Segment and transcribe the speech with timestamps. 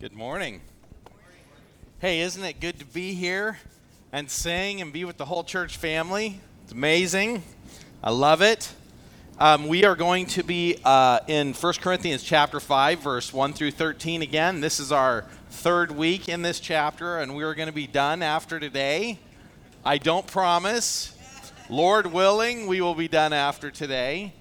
[0.00, 0.60] Good morning.
[1.98, 3.58] Hey, isn't it good to be here
[4.12, 6.40] and sing and be with the whole church family?
[6.62, 7.42] It's amazing.
[8.00, 8.72] I love it.
[9.40, 13.72] Um, we are going to be uh, in 1 Corinthians chapter 5, verse 1 through
[13.72, 14.60] 13 again.
[14.60, 18.22] This is our third week in this chapter, and we are going to be done
[18.22, 19.18] after today.
[19.84, 21.12] I don't promise.
[21.68, 24.32] Lord willing, we will be done after today.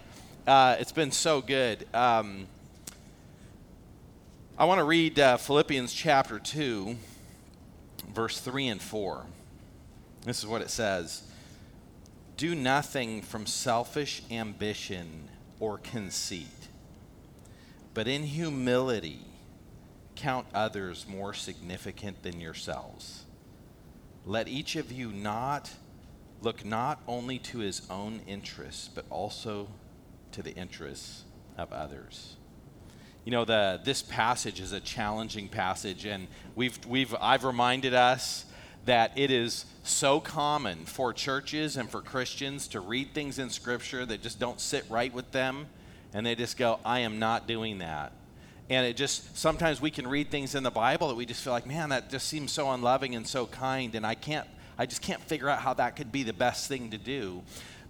[0.45, 1.87] Uh, it's been so good.
[1.95, 2.45] Um,
[4.59, 6.95] I want to read uh, Philippians chapter 2,
[8.11, 9.23] verse 3 and 4.
[10.25, 11.21] This is what it says
[12.37, 15.29] Do nothing from selfish ambition
[15.59, 16.69] or conceit,
[17.93, 19.19] but in humility
[20.15, 23.25] count others more significant than yourselves.
[24.25, 25.69] Let each of you not
[26.41, 29.67] look not only to his own interests, but also
[30.31, 31.25] to the interests
[31.59, 32.37] of others
[33.27, 38.45] you know the this passage is a challenging passage and we've we've I've reminded us
[38.85, 44.05] that it is so common for churches and for Christians to read things in scripture
[44.05, 45.65] that just don't sit right with them
[46.13, 48.13] and they just go I am not doing that.
[48.69, 51.51] And it just sometimes we can read things in the Bible that we just feel
[51.51, 54.47] like man that just seems so unloving and so kind and I can't
[54.77, 57.43] I just can't figure out how that could be the best thing to do.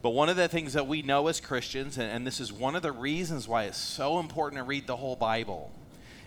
[0.07, 2.77] But one of the things that we know as Christians, and, and this is one
[2.77, 5.69] of the reasons why it's so important to read the whole Bible,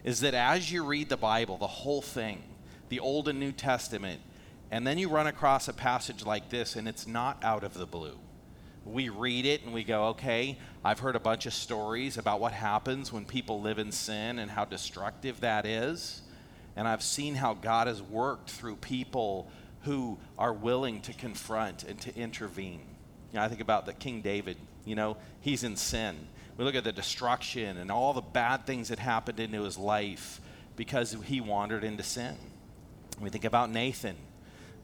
[0.04, 2.42] is that as you read the Bible, the whole thing,
[2.90, 4.20] the Old and New Testament,
[4.70, 7.86] and then you run across a passage like this, and it's not out of the
[7.86, 8.18] blue.
[8.84, 12.52] We read it and we go, okay, I've heard a bunch of stories about what
[12.52, 16.20] happens when people live in sin and how destructive that is.
[16.76, 19.50] And I've seen how God has worked through people
[19.84, 22.89] who are willing to confront and to intervene.
[23.32, 26.16] You know, I think about the King David, you know, he's in sin.
[26.56, 30.40] We look at the destruction and all the bad things that happened into his life
[30.76, 32.36] because he wandered into sin.
[33.20, 34.16] We think about Nathan.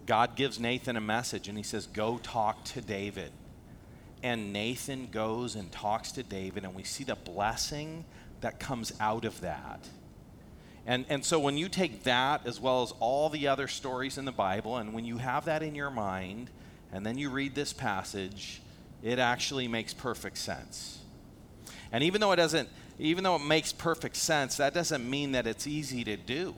[0.06, 3.32] God gives Nathan a message and he says, Go talk to David.
[4.22, 8.04] And Nathan goes and talks to David, and we see the blessing
[8.40, 9.88] that comes out of that.
[10.86, 14.24] And, and so when you take that as well as all the other stories in
[14.24, 16.50] the Bible, and when you have that in your mind,
[16.92, 18.60] and then you read this passage,
[19.02, 20.98] it actually makes perfect sense.
[21.92, 25.46] And even though it doesn't, even though it makes perfect sense, that doesn't mean that
[25.46, 26.54] it's easy to do.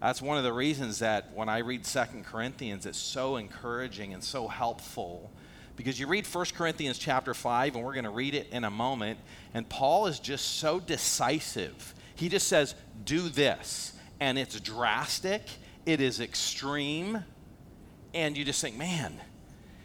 [0.00, 4.22] That's one of the reasons that when I read Second Corinthians, it's so encouraging and
[4.22, 5.30] so helpful.
[5.76, 8.70] Because you read 1 Corinthians chapter 5, and we're going to read it in a
[8.70, 9.18] moment,
[9.54, 11.94] and Paul is just so decisive.
[12.14, 13.92] He just says, Do this.
[14.20, 15.42] And it's drastic,
[15.86, 17.24] it is extreme,
[18.14, 19.20] and you just think, man,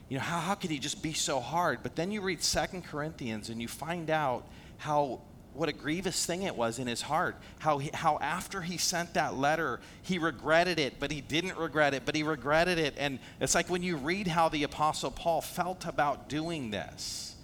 [0.09, 1.79] you know, how, how could he just be so hard?
[1.83, 4.47] But then you read Second Corinthians and you find out
[4.77, 5.21] how
[5.53, 7.35] what a grievous thing it was in his heart.
[7.59, 11.93] How, he, how after he sent that letter, he regretted it, but he didn't regret
[11.93, 12.95] it, but he regretted it.
[12.97, 17.35] And it's like when you read how the Apostle Paul felt about doing this,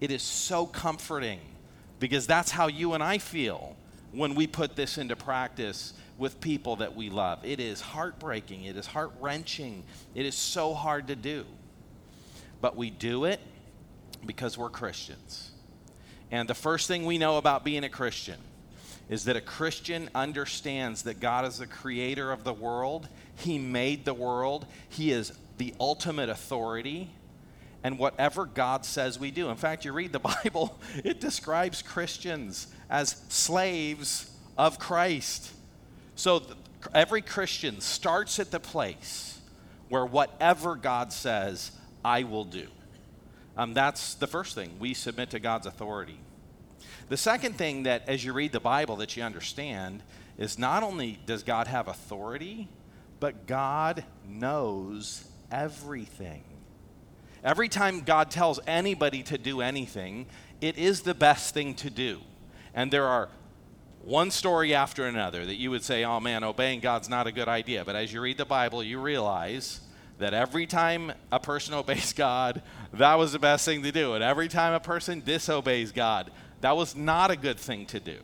[0.00, 1.40] it is so comforting
[1.98, 3.76] because that's how you and I feel
[4.12, 7.44] when we put this into practice with people that we love.
[7.44, 9.84] It is heartbreaking, it is heart wrenching,
[10.14, 11.44] it is so hard to do.
[12.60, 13.40] But we do it
[14.26, 15.50] because we're Christians.
[16.30, 18.38] And the first thing we know about being a Christian
[19.08, 23.08] is that a Christian understands that God is the creator of the world.
[23.34, 24.66] He made the world.
[24.88, 27.10] He is the ultimate authority.
[27.82, 29.50] And whatever God says, we do.
[29.50, 35.50] In fact, you read the Bible, it describes Christians as slaves of Christ.
[36.14, 36.42] So
[36.94, 39.40] every Christian starts at the place
[39.88, 41.72] where whatever God says,
[42.04, 42.68] I will do.
[43.56, 44.76] Um, that's the first thing.
[44.78, 46.18] We submit to God's authority.
[47.08, 50.02] The second thing that, as you read the Bible, that you understand
[50.38, 52.68] is not only does God have authority,
[53.18, 56.44] but God knows everything.
[57.42, 60.26] Every time God tells anybody to do anything,
[60.60, 62.20] it is the best thing to do.
[62.74, 63.28] And there are
[64.02, 67.48] one story after another that you would say, oh man, obeying God's not a good
[67.48, 67.84] idea.
[67.84, 69.80] But as you read the Bible, you realize
[70.20, 72.62] that every time a person obeys God,
[72.92, 74.14] that was the best thing to do.
[74.14, 76.30] And every time a person disobeys God,
[76.60, 78.18] that was not a good thing to do.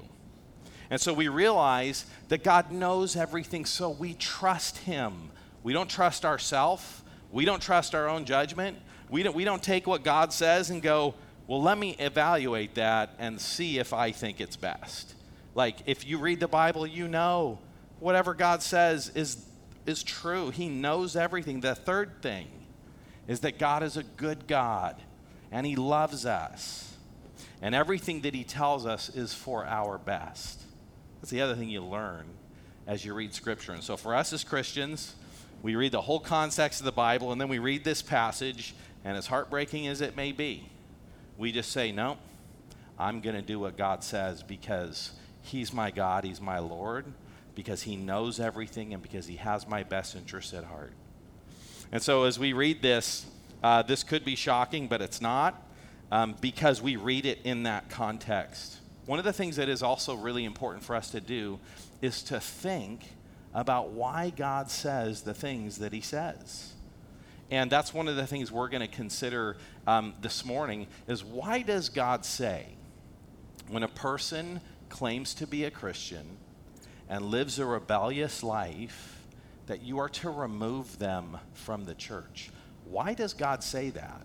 [0.88, 5.30] And so we realize that God knows everything, so we trust Him.
[5.62, 7.02] We don't trust ourselves,
[7.32, 8.78] we don't trust our own judgment.
[9.08, 11.14] We don't, we don't take what God says and go,
[11.46, 15.14] well, let me evaluate that and see if I think it's best.
[15.54, 17.60] Like, if you read the Bible, you know
[18.00, 19.44] whatever God says is
[19.86, 20.50] is true.
[20.50, 21.60] He knows everything.
[21.60, 22.48] The third thing
[23.28, 24.96] is that God is a good God
[25.50, 26.94] and He loves us.
[27.62, 30.60] And everything that He tells us is for our best.
[31.20, 32.26] That's the other thing you learn
[32.86, 33.72] as you read Scripture.
[33.72, 35.14] And so for us as Christians,
[35.62, 38.74] we read the whole context of the Bible and then we read this passage,
[39.04, 40.68] and as heartbreaking as it may be,
[41.38, 42.18] we just say, No,
[42.98, 45.12] I'm going to do what God says because
[45.42, 47.06] He's my God, He's my Lord,
[47.56, 50.92] because He knows everything, and because He has my best interests at heart.
[51.90, 53.26] And so as we read this,
[53.64, 55.60] uh, this could be shocking, but it's not
[56.12, 58.76] um, because we read it in that context.
[59.06, 61.58] One of the things that is also really important for us to do
[62.02, 63.00] is to think
[63.54, 66.74] about why God says the things that He says.
[67.50, 69.56] And that's one of the things we're going to consider
[69.86, 72.66] um, this morning is why does God say
[73.68, 76.26] when a person claims to be a Christian
[77.08, 79.24] and lives a rebellious life
[79.66, 82.50] that you are to remove them from the church?
[82.84, 84.22] Why does God say that?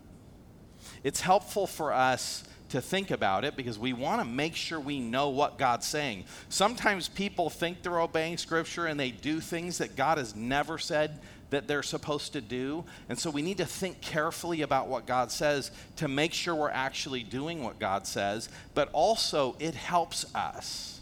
[1.04, 4.98] It's helpful for us to think about it because we want to make sure we
[4.98, 6.24] know what God's saying.
[6.48, 11.20] Sometimes people think they're obeying Scripture and they do things that God has never said
[11.50, 12.82] that they're supposed to do.
[13.10, 16.70] And so we need to think carefully about what God says to make sure we're
[16.70, 18.48] actually doing what God says.
[18.72, 21.01] But also, it helps us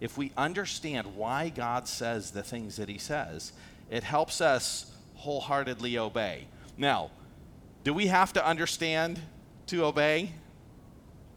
[0.00, 3.52] if we understand why God says the things that He says,
[3.90, 6.46] it helps us wholeheartedly obey.
[6.76, 7.10] Now,
[7.84, 9.20] do we have to understand
[9.66, 10.32] to obey?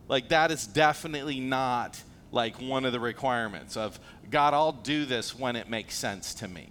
[0.07, 2.01] Like, that is definitely not
[2.31, 4.00] like one of the requirements of
[4.30, 6.69] God, I'll do this when it makes sense to me.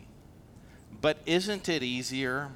[1.01, 2.51] But isn't it easier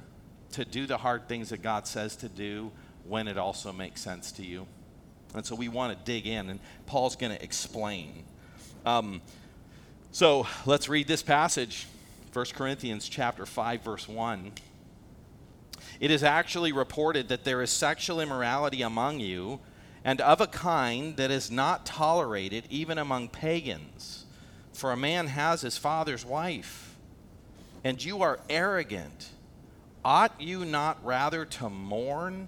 [0.51, 2.71] to do the hard things that God says to do
[3.05, 4.67] when it also makes sense to you?
[5.33, 8.25] And so we want to dig in, and Paul's going to explain.
[8.87, 9.21] Um,
[10.11, 11.87] so let's read this passage
[12.31, 14.53] 1 Corinthians chapter 5, verse 1.
[15.99, 19.59] It is actually reported that there is sexual immorality among you,
[20.05, 24.23] and of a kind that is not tolerated even among pagans.
[24.71, 26.95] For a man has his father's wife,
[27.83, 29.31] and you are arrogant.
[30.05, 32.47] Ought you not rather to mourn?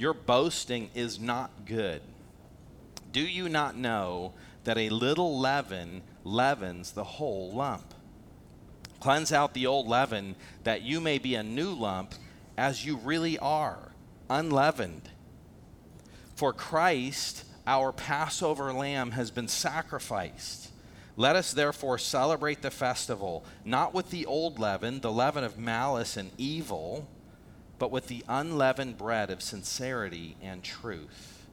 [0.00, 2.00] Your boasting is not good.
[3.12, 4.32] Do you not know
[4.64, 7.92] that a little leaven leavens the whole lump?
[8.98, 12.14] Cleanse out the old leaven, that you may be a new lump
[12.56, 13.92] as you really are,
[14.30, 15.10] unleavened.
[16.34, 20.70] For Christ, our Passover lamb, has been sacrificed.
[21.14, 26.16] Let us therefore celebrate the festival, not with the old leaven, the leaven of malice
[26.16, 27.06] and evil,
[27.80, 31.48] but with the unleavened bread of sincerity and truth.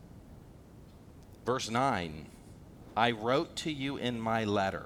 [1.43, 2.27] Verse 9
[2.95, 4.85] I wrote to you in my letter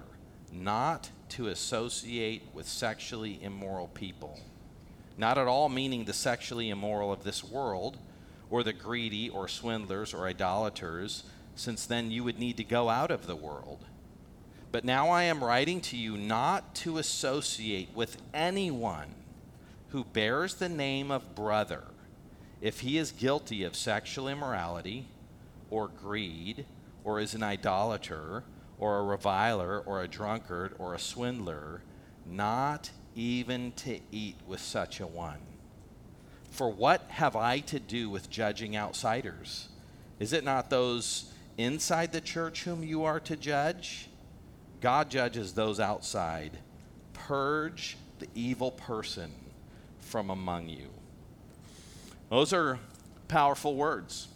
[0.54, 4.40] not to associate with sexually immoral people
[5.18, 7.98] not at all meaning the sexually immoral of this world,
[8.50, 11.24] or the greedy, or swindlers, or idolaters,
[11.56, 13.86] since then you would need to go out of the world.
[14.72, 19.14] But now I am writing to you not to associate with anyone
[19.92, 21.84] who bears the name of brother
[22.62, 25.08] if he is guilty of sexual immorality,
[25.70, 26.66] or greed,
[27.04, 28.44] or is an idolater,
[28.78, 31.82] or a reviler, or a drunkard, or a swindler,
[32.26, 35.40] not even to eat with such a one.
[36.52, 39.70] For what have I to do with judging outsiders?
[40.20, 44.08] Is it not those inside the church whom you are to judge?
[44.82, 46.60] God judges those outside.
[47.14, 49.32] Purge the evil person
[50.12, 50.90] from among you.
[52.30, 52.80] Those are
[53.28, 54.28] powerful words.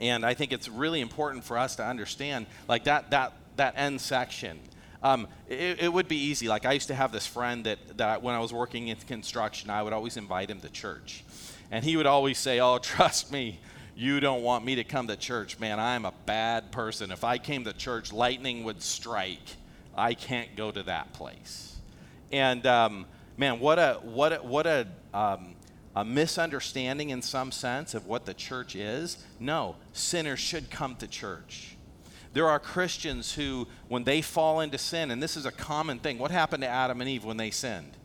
[0.00, 4.00] And I think it's really important for us to understand like that that that end
[4.00, 4.58] section
[5.04, 6.48] um, it, it, would be easy.
[6.48, 9.68] Like I used to have this friend that, that when I was working in construction,
[9.68, 11.22] I would always invite him to church.
[11.70, 13.60] And he would always say, Oh, trust me,
[13.94, 15.58] you don't want me to come to church.
[15.60, 17.12] Man, I'm a bad person.
[17.12, 19.56] If I came to church, lightning would strike.
[19.94, 21.76] I can't go to that place.
[22.32, 23.04] And um,
[23.36, 25.54] man, what a, what a, what a, um,
[25.96, 29.24] a misunderstanding in some sense of what the church is.
[29.38, 31.74] No, sinners should come to church
[32.34, 36.18] there are Christians who, when they fall into sin, and this is a common thing,
[36.18, 37.96] what happened to Adam and Eve when they sinned?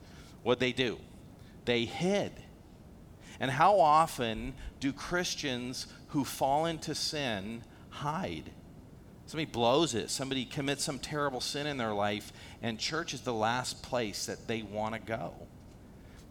[0.44, 1.00] What they do?
[1.66, 2.32] They hid.
[3.40, 8.52] And how often do Christians who fall into sin hide?
[9.30, 10.10] Somebody blows it.
[10.10, 12.34] Somebody commits some terrible sin in their life,
[12.64, 15.36] and church is the last place that they want to go.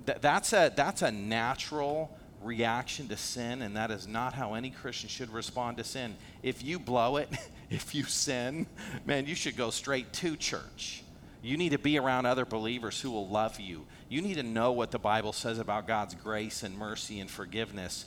[0.07, 2.11] That, that's, a, that's a natural
[2.43, 6.17] reaction to sin, and that is not how any Christian should respond to sin.
[6.43, 7.29] If you blow it,
[7.71, 8.67] if you sin,
[9.07, 11.05] man, you should go straight to church.
[11.41, 13.87] You need to be around other believers who will love you.
[14.09, 18.07] You need to know what the Bible says about God's grace and mercy and forgiveness.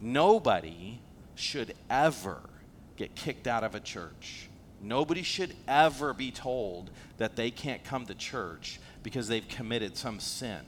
[0.00, 1.00] Nobody
[1.34, 2.38] should ever
[2.98, 4.50] get kicked out of a church.
[4.82, 10.20] Nobody should ever be told that they can't come to church because they've committed some
[10.20, 10.60] sin.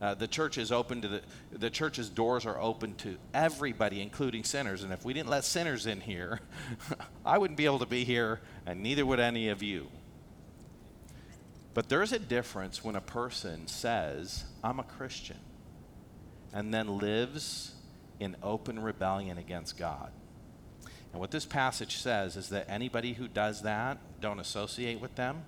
[0.00, 1.20] Uh, the church is open to the
[1.52, 4.82] the church's doors are open to everybody, including sinners.
[4.82, 6.40] And if we didn't let sinners in here,
[7.26, 9.88] I wouldn't be able to be here, and neither would any of you.
[11.74, 15.40] But there's a difference when a person says, "I'm a Christian,"
[16.54, 17.74] and then lives
[18.18, 20.12] in open rebellion against God.
[21.12, 25.42] And what this passage says is that anybody who does that, don't associate with them,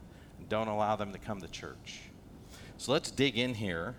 [0.49, 2.01] don't allow them to come to church.
[2.79, 3.95] So let's dig in here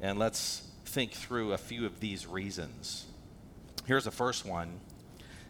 [0.00, 3.06] and let's think through a few of these reasons.
[3.86, 4.80] Here's the first one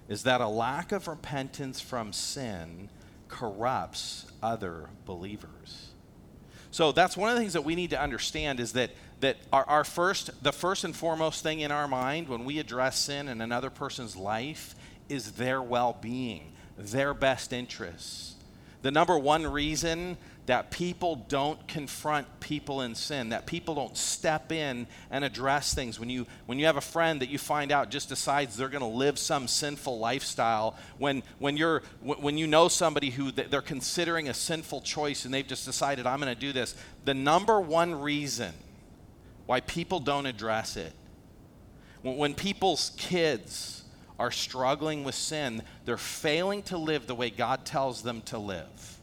[0.09, 2.89] is that a lack of repentance from sin
[3.29, 5.91] corrupts other believers.
[6.73, 8.91] So that's one of the things that we need to understand is that
[9.21, 12.99] that our, our first the first and foremost thing in our mind when we address
[12.99, 14.75] sin in another person's life
[15.11, 18.35] is their well being, their best interests.
[18.83, 24.51] The number one reason that people don't confront people in sin, that people don't step
[24.51, 26.01] in and address things.
[26.01, 28.81] When you, when you have a friend that you find out just decides they're going
[28.81, 34.29] to live some sinful lifestyle, when, when, you're, when you know somebody who they're considering
[34.29, 36.75] a sinful choice and they've just decided, I'm going to do this,
[37.05, 38.53] the number one reason
[39.47, 40.93] why people don't address it,
[42.03, 43.80] when, when people's kids,
[44.21, 48.99] are struggling with sin, they're failing to live the way God tells them to live.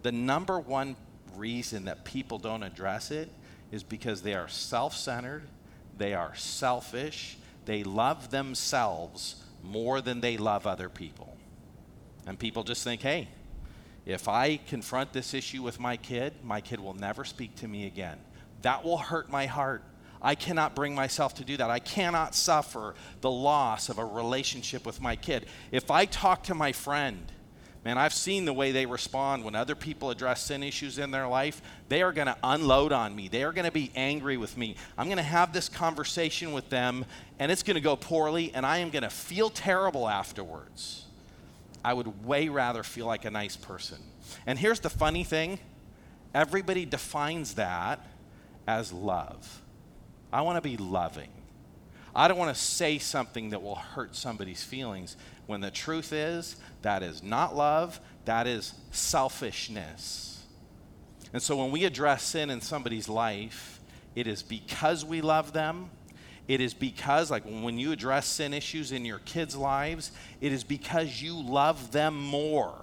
[0.00, 0.96] The number one
[1.36, 3.30] reason that people don't address it
[3.70, 5.42] is because they are self centered,
[5.98, 7.36] they are selfish,
[7.66, 11.36] they love themselves more than they love other people.
[12.26, 13.28] And people just think, hey,
[14.06, 17.86] if I confront this issue with my kid, my kid will never speak to me
[17.86, 18.16] again.
[18.62, 19.84] That will hurt my heart.
[20.20, 21.70] I cannot bring myself to do that.
[21.70, 25.46] I cannot suffer the loss of a relationship with my kid.
[25.70, 27.30] If I talk to my friend,
[27.84, 31.28] man, I've seen the way they respond when other people address sin issues in their
[31.28, 31.62] life.
[31.88, 33.28] They are going to unload on me.
[33.28, 34.76] They are going to be angry with me.
[34.96, 37.04] I'm going to have this conversation with them,
[37.38, 41.04] and it's going to go poorly, and I am going to feel terrible afterwards.
[41.84, 43.98] I would way rather feel like a nice person.
[44.46, 45.58] And here's the funny thing
[46.34, 48.04] everybody defines that
[48.66, 49.62] as love.
[50.32, 51.30] I want to be loving.
[52.14, 55.16] I don't want to say something that will hurt somebody's feelings
[55.46, 60.42] when the truth is that is not love, that is selfishness.
[61.32, 63.80] And so when we address sin in somebody's life,
[64.14, 65.90] it is because we love them.
[66.48, 70.64] It is because, like when you address sin issues in your kids' lives, it is
[70.64, 72.74] because you love them more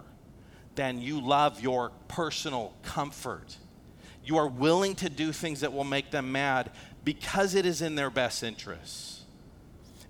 [0.76, 3.58] than you love your personal comfort.
[4.24, 6.72] You are willing to do things that will make them mad
[7.06, 9.22] because it is in their best interests.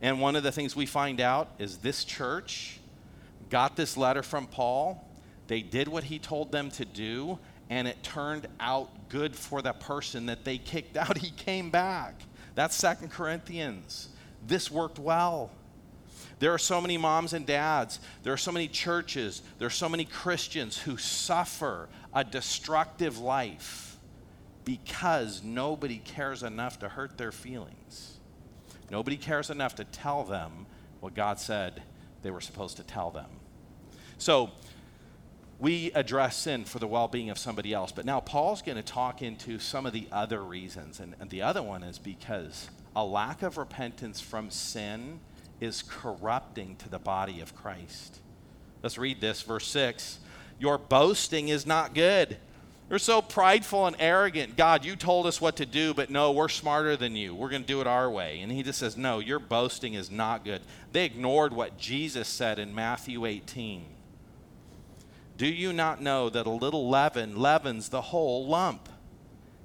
[0.02, 2.80] And one of the things we find out is this church
[3.50, 5.06] got this letter from Paul.
[5.48, 7.38] They did what he told them to do,
[7.70, 11.18] and it turned out good for the person that they kicked out.
[11.18, 12.16] He came back.
[12.56, 14.10] That's Second Corinthians.
[14.48, 15.52] This worked well.
[16.40, 19.88] There are so many moms and dads, there are so many churches, there are so
[19.88, 23.85] many Christians who suffer a destructive life
[24.66, 28.18] because nobody cares enough to hurt their feelings.
[28.92, 30.66] Nobody cares enough to tell them
[31.00, 31.84] what God said
[32.24, 33.30] they were supposed to tell them.
[34.18, 34.52] So,
[35.60, 37.92] we address sin for the well being of somebody else.
[37.92, 41.00] But now Paul's going to talk into some of the other reasons.
[41.00, 45.20] And, and, the other one is because a lack of repentance from sin
[45.62, 48.20] is corrupting to the body of Christ.
[48.84, 50.20] Let's read this, verse 6.
[50.60, 52.38] Your boasting is not good.
[52.88, 54.56] They're so prideful and arrogant.
[54.56, 57.34] God, you told us what to do, but no, we're smarter than you.
[57.34, 58.42] We're going to do it our way.
[58.42, 60.62] And he just says, No, your boasting is not good.
[60.92, 63.86] They ignored what Jesus said in Matthew 18.
[65.38, 68.88] Do you not know that a little leaven leavens the whole lump?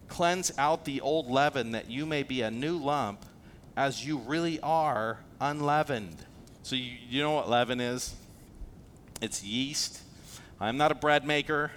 [0.09, 3.25] Cleanse out the old leaven that you may be a new lump
[3.77, 6.17] as you really are unleavened.
[6.63, 8.15] So, you, you know what leaven is?
[9.21, 10.01] It's yeast.
[10.59, 11.71] I'm not a bread maker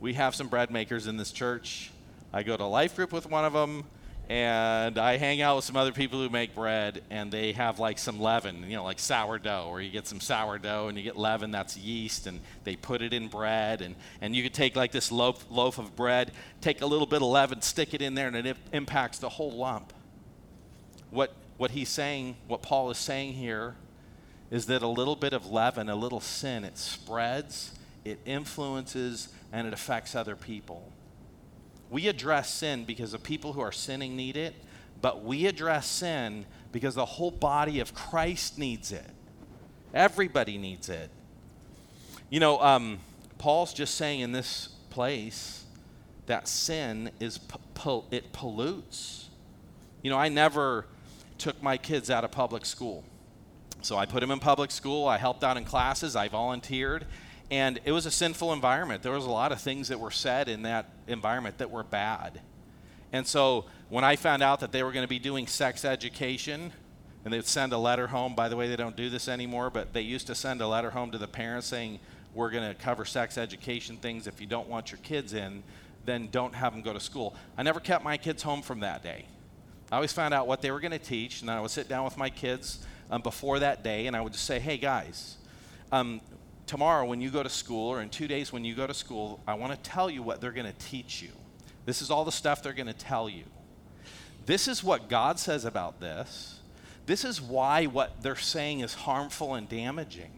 [0.00, 1.90] we have some bread makers in this church.
[2.32, 3.84] I go to life group with one of them,
[4.28, 7.98] and I hang out with some other people who make bread, and they have like
[7.98, 11.50] some leaven, you know, like sourdough, or you get some sourdough and you get leaven,
[11.50, 13.80] that's yeast, and they put it in bread.
[13.80, 17.22] And, and you could take like this loaf, loaf of bread, take a little bit
[17.22, 19.94] of leaven, stick it in there, and it impacts the whole lump.
[21.10, 23.76] What, what he's saying, what Paul is saying here,
[24.50, 29.66] is that a little bit of leaven, a little sin, it spreads, it influences, and
[29.66, 30.92] it affects other people.
[31.90, 34.54] We address sin because the people who are sinning need it,
[35.00, 39.10] but we address sin because the whole body of Christ needs it.
[39.94, 41.10] Everybody needs it.
[42.30, 42.98] You know, um,
[43.38, 45.64] Paul's just saying in this place
[46.26, 47.40] that sin is
[48.10, 49.28] it pollutes.
[50.02, 50.86] You know, I never
[51.38, 53.04] took my kids out of public school.
[53.80, 57.06] So I put them in public school, I helped out in classes, I volunteered,
[57.50, 59.02] and it was a sinful environment.
[59.02, 62.40] There was a lot of things that were said in that environment that were bad.
[63.12, 66.72] And so when I found out that they were going to be doing sex education,
[67.24, 69.92] and they'd send a letter home, by the way, they don't do this anymore, but
[69.92, 71.98] they used to send a letter home to the parents saying,
[72.34, 74.26] We're going to cover sex education things.
[74.26, 75.62] If you don't want your kids in,
[76.04, 77.34] then don't have them go to school.
[77.56, 79.26] I never kept my kids home from that day.
[79.90, 82.04] I always found out what they were going to teach, and I would sit down
[82.04, 85.36] with my kids um, before that day, and I would just say, Hey, guys,
[85.90, 86.20] um,
[86.68, 89.40] tomorrow when you go to school or in two days when you go to school,
[89.46, 91.30] I want to tell you what they're going to teach you.
[91.86, 93.44] This is all the stuff they're going to tell you.
[94.46, 96.60] This is what God says about this.
[97.06, 100.30] This is why what they're saying is harmful and damaging.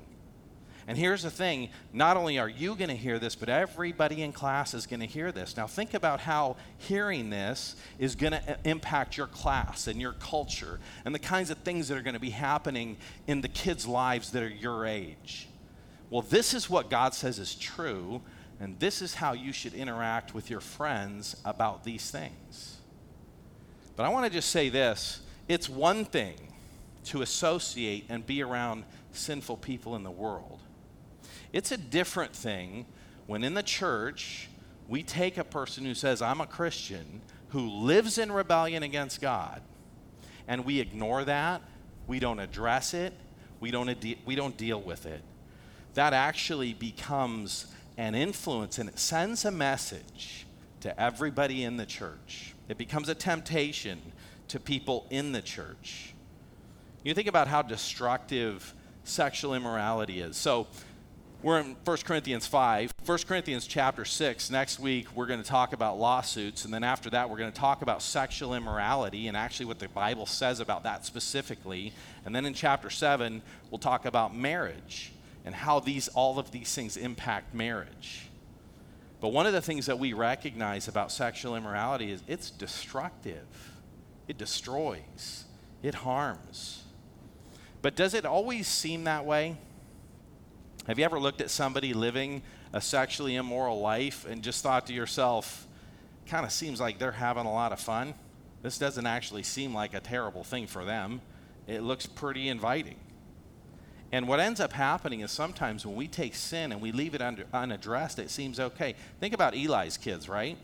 [0.87, 4.33] And here's the thing not only are you going to hear this, but everybody in
[4.33, 5.57] class is going to hear this.
[5.57, 10.15] Now, think about how hearing this is going to uh, impact your class and your
[10.15, 12.97] culture and the kinds of things that are going to be happening
[13.27, 15.50] in the kids' lives that are your age.
[16.11, 18.21] Well, this is what God says is true,
[18.59, 22.79] and this is how you should interact with your friends about these things.
[23.95, 25.21] But I want to just say this.
[25.49, 26.35] It's one thing
[27.05, 30.61] to associate and be around sinful people in the world,
[31.52, 32.87] it's a different thing
[33.26, 34.49] when in the church
[34.88, 39.62] we take a person who says, I'm a Christian, who lives in rebellion against God,
[40.47, 41.63] and we ignore that,
[42.06, 43.13] we don't address it,
[43.58, 45.23] we don't, ad- we don't deal with it
[45.95, 50.47] that actually becomes an influence and it sends a message
[50.81, 52.55] to everybody in the church.
[52.69, 54.00] It becomes a temptation
[54.49, 56.15] to people in the church.
[57.03, 58.75] You think about how destructive
[59.05, 60.37] sexual immorality is.
[60.37, 60.67] So,
[61.43, 62.93] we're in 1 Corinthians 5.
[63.07, 64.50] 1 Corinthians chapter 6.
[64.50, 66.67] Next week, we're going to talk about lawsuits.
[66.67, 69.89] And then after that, we're going to talk about sexual immorality and actually what the
[69.89, 71.95] Bible says about that specifically.
[72.26, 75.13] And then in chapter 7, we'll talk about marriage
[75.50, 78.28] and how these all of these things impact marriage.
[79.21, 83.49] But one of the things that we recognize about sexual immorality is it's destructive.
[84.28, 85.47] It destroys.
[85.82, 86.84] It harms.
[87.82, 89.56] But does it always seem that way?
[90.86, 94.93] Have you ever looked at somebody living a sexually immoral life and just thought to
[94.93, 95.67] yourself,
[96.26, 98.15] kind of seems like they're having a lot of fun?
[98.63, 101.21] This doesn't actually seem like a terrible thing for them.
[101.67, 102.99] It looks pretty inviting.
[104.13, 107.23] And what ends up happening is sometimes when we take sin and we leave it
[107.23, 108.97] under, unaddressed, it seems okay.
[109.21, 110.57] Think about Eli's kids, right?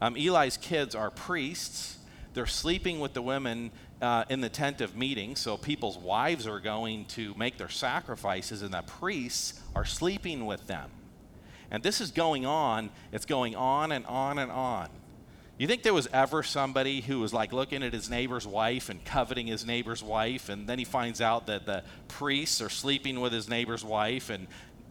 [0.00, 1.98] Um, Eli's kids are priests.
[2.32, 3.70] They're sleeping with the women
[4.00, 8.62] uh, in the tent of meeting, so people's wives are going to make their sacrifices,
[8.62, 10.90] and the priests are sleeping with them.
[11.70, 14.88] And this is going on, it's going on and on and on.
[15.58, 19.04] You think there was ever somebody who was like looking at his neighbor's wife and
[19.04, 23.32] coveting his neighbor's wife, and then he finds out that the priests are sleeping with
[23.32, 24.46] his neighbor's wife, and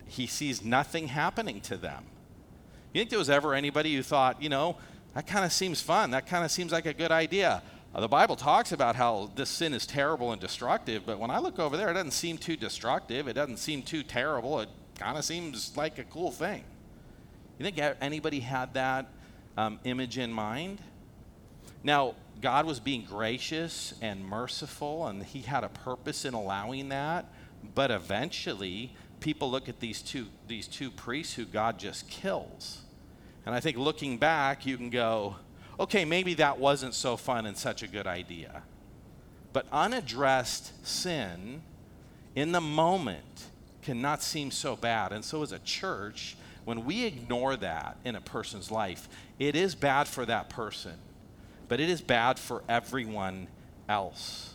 [0.08, 2.04] he sees nothing happening to them?
[2.94, 4.78] You think there was ever anybody who thought, you know,
[5.14, 7.62] that kind of seems fun, that kind of seems like a good idea?
[7.96, 11.40] Uh, the Bible talks about how this sin is terrible and destructive, but when I
[11.40, 15.18] look over there, it doesn't seem too destructive, it doesn't seem too terrible, it kind
[15.18, 16.64] of seems like a cool thing.
[17.58, 19.08] You think anybody had that
[19.58, 20.80] um, image in mind.
[21.84, 27.26] Now, God was being gracious and merciful, and He had a purpose in allowing that.
[27.76, 32.82] But eventually, people look at these two, these two priests who God just kills.
[33.46, 35.38] And I think looking back, you can go,
[35.80, 38.64] okay, maybe that wasn't so fun and such a good idea.
[39.54, 41.62] But unaddressed sin
[42.36, 43.46] in the moment
[43.82, 45.12] cannot seem so bad.
[45.12, 46.36] And so, as a church,
[46.68, 49.08] when we ignore that in a person's life,
[49.40, 50.96] it is bad for that person,
[51.70, 53.48] but it is bad for everyone
[53.88, 54.54] else.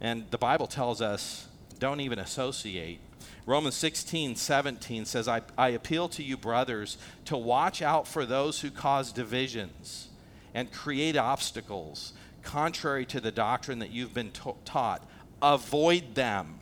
[0.00, 1.46] And the Bible tells us
[1.78, 3.00] don't even associate.
[3.44, 8.62] Romans 16, 17 says, I, I appeal to you, brothers, to watch out for those
[8.62, 10.08] who cause divisions
[10.54, 14.32] and create obstacles contrary to the doctrine that you've been
[14.64, 15.06] taught.
[15.42, 16.60] Avoid them.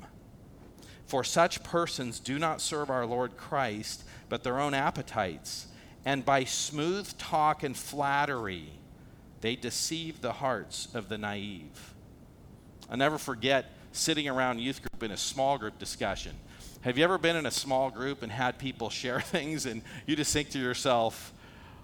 [1.07, 4.03] For such persons do not serve our Lord Christ,
[4.33, 5.67] but their own appetites.
[6.07, 8.71] And by smooth talk and flattery,
[9.43, 11.93] they deceive the hearts of the naive.
[12.89, 16.33] I'll never forget sitting around youth group in a small group discussion.
[16.81, 20.17] Have you ever been in a small group and had people share things and you
[20.17, 21.35] just think to yourself,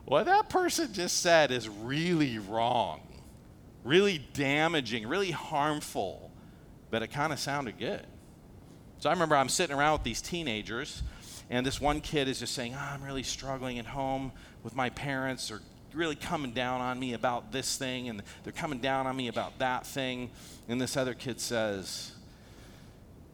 [0.07, 3.03] what that person just said is really wrong,
[3.85, 6.31] really damaging, really harmful,
[6.91, 8.07] but it kind of sounded good.
[9.01, 11.03] So I remember I'm sitting around with these teenagers,
[11.51, 14.33] and this one kid is just saying, oh, I'm really struggling at home
[14.63, 15.61] with my parents, or
[15.95, 19.59] really coming down on me about this thing, and they're coming down on me about
[19.59, 20.31] that thing.
[20.69, 22.13] And this other kid says,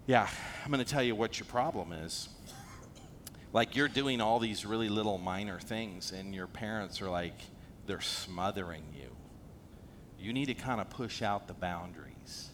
[0.06, 0.28] Yeah,
[0.64, 2.28] I'm going to tell you what your problem is.
[3.52, 7.34] Like, you're doing all these really little minor things, and your parents are like,
[7.86, 9.10] they're smothering you.
[10.18, 12.50] You need to kind of push out the boundaries.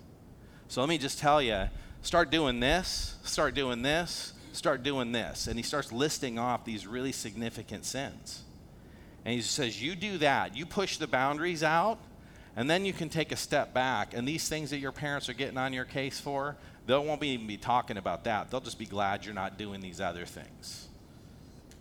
[0.68, 1.68] So let me just tell you
[2.02, 5.46] start doing this, start doing this, start doing this.
[5.46, 8.42] And he starts listing off these really significant sins.
[9.24, 11.98] And he says, You do that, you push the boundaries out,
[12.56, 14.14] and then you can take a step back.
[14.14, 17.46] And these things that your parents are getting on your case for, they won't even
[17.46, 18.50] be talking about that.
[18.50, 20.88] They'll just be glad you're not doing these other things.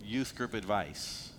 [0.03, 1.31] Youth group advice.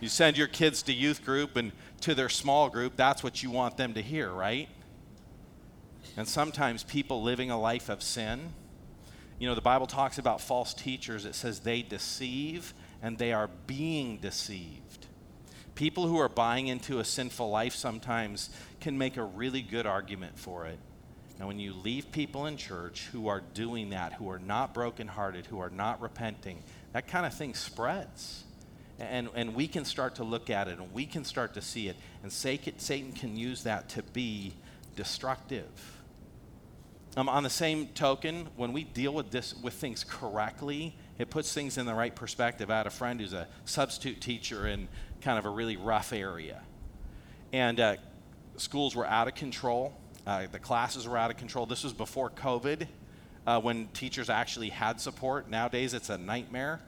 [0.00, 3.50] You send your kids to youth group and to their small group, that's what you
[3.50, 4.68] want them to hear, right?
[6.16, 8.52] And sometimes people living a life of sin,
[9.38, 11.24] you know, the Bible talks about false teachers.
[11.24, 15.06] It says they deceive and they are being deceived.
[15.74, 20.38] People who are buying into a sinful life sometimes can make a really good argument
[20.38, 20.78] for it.
[21.38, 25.46] And when you leave people in church who are doing that, who are not brokenhearted,
[25.46, 28.44] who are not repenting, that kind of thing spreads.
[29.00, 31.88] And, and we can start to look at it and we can start to see
[31.88, 31.96] it.
[32.22, 34.54] And Satan can use that to be
[34.94, 35.66] destructive.
[37.16, 41.52] Um, on the same token, when we deal with this with things correctly, it puts
[41.52, 42.72] things in the right perspective.
[42.72, 44.88] I had a friend who's a substitute teacher in
[45.20, 46.60] kind of a really rough area,
[47.52, 47.96] and uh,
[48.56, 49.94] schools were out of control.
[50.26, 51.66] Uh, the classes were out of control.
[51.66, 52.88] This was before COVID,
[53.46, 55.48] uh, when teachers actually had support.
[55.48, 56.80] Nowadays, it's a nightmare.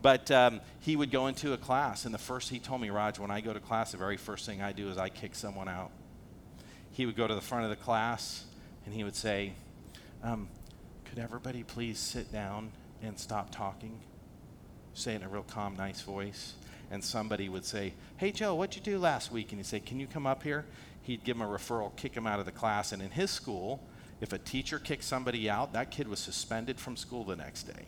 [0.00, 3.18] But um, he would go into a class, and the first he told me, Raj,
[3.18, 5.68] when I go to class, the very first thing I do is I kick someone
[5.68, 5.90] out.
[6.92, 8.44] He would go to the front of the class,
[8.84, 9.54] and he would say,
[10.24, 10.48] um,
[11.04, 14.00] Could everybody please sit down and stop talking?
[14.94, 16.54] Say it in a real calm, nice voice.
[16.90, 19.52] And somebody would say, Hey, Joe, what'd you do last week?
[19.52, 20.64] And he'd say, Can you come up here?
[21.02, 22.92] He'd give him a referral, kick him out of the class.
[22.92, 23.80] And in his school,
[24.20, 27.84] if a teacher kicked somebody out, that kid was suspended from school the next day.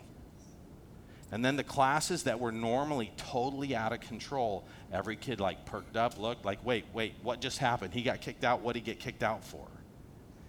[1.33, 5.97] And then the classes that were normally totally out of control, every kid like perked
[5.97, 7.95] up, looked like, wait, wait, what just happened?
[7.95, 8.61] He got kicked out.
[8.61, 9.67] What did he get kicked out for?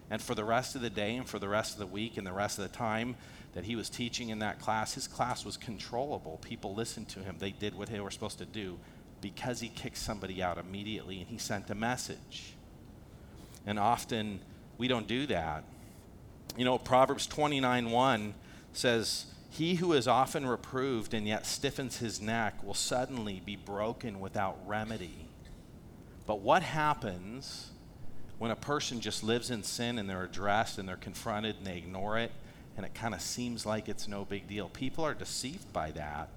[0.09, 2.25] And for the rest of the day and for the rest of the week and
[2.25, 3.15] the rest of the time
[3.53, 6.39] that he was teaching in that class, his class was controllable.
[6.41, 7.35] People listened to him.
[7.39, 8.79] They did what they were supposed to do
[9.19, 12.53] because he kicked somebody out immediately and he sent a message.
[13.65, 14.39] And often
[14.77, 15.63] we don't do that.
[16.55, 18.33] You know, Proverbs 29 1
[18.73, 24.19] says, He who is often reproved and yet stiffens his neck will suddenly be broken
[24.19, 25.27] without remedy.
[26.25, 27.71] But what happens
[28.37, 31.77] when a person just lives in sin and they're addressed and they're confronted and they
[31.77, 32.31] ignore it
[32.77, 34.69] and it kind of seems like it's no big deal.
[34.69, 36.29] People are deceived by that.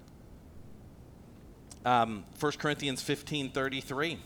[1.85, 4.19] Um, 1 Corinthians 15 33.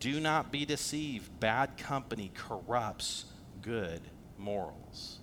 [0.00, 1.38] Do not be deceived.
[1.38, 3.26] Bad company corrupts
[3.62, 4.00] good
[4.36, 5.18] morals.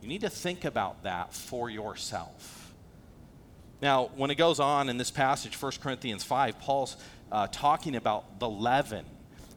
[0.00, 2.72] You need to think about that for yourself.
[3.80, 6.96] Now, when it goes on in this passage, 1 Corinthians 5, Paul's
[7.32, 9.04] uh, talking about the leaven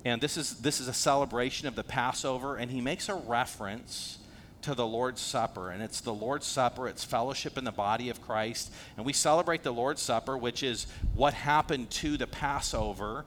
[0.06, 4.20] and this is, this is a celebration of the Passover, and he makes a reference
[4.62, 5.72] to the Lord's Supper.
[5.72, 8.72] And it's the Lord's Supper, it's fellowship in the body of Christ.
[8.98, 13.26] And we celebrate the Lord's Supper, which is what happened to the Passover.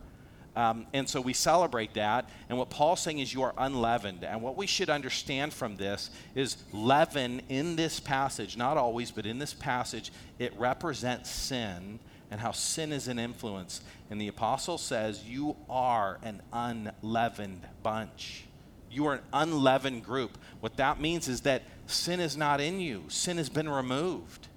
[0.55, 2.29] Um, and so we celebrate that.
[2.49, 4.23] And what Paul's saying is you are unleavened.
[4.23, 9.27] And what we should understand from this is leaven in this passage, not always, but
[9.27, 11.99] in this passage, it represents sin
[12.31, 13.81] and how sin is an influence.
[14.11, 18.45] And the apostle says, You are an unleavened bunch.
[18.91, 20.39] You are an unleavened group.
[20.61, 24.49] What that means is that sin is not in you, sin has been removed.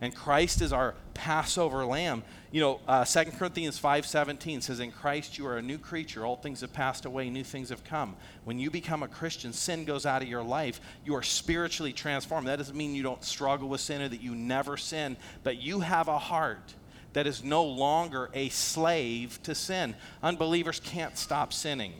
[0.00, 2.24] And Christ is our Passover lamb.
[2.50, 6.24] You know, uh, 2 Corinthians 5.17 says, In Christ you are a new creature.
[6.24, 8.16] Old things have passed away, new things have come.
[8.44, 10.80] When you become a Christian, sin goes out of your life.
[11.04, 12.48] You are spiritually transformed.
[12.48, 15.80] That doesn't mean you don't struggle with sin or that you never sin, but you
[15.80, 16.74] have a heart
[17.14, 19.94] that is no longer a slave to sin.
[20.22, 21.94] Unbelievers can't stop sinning.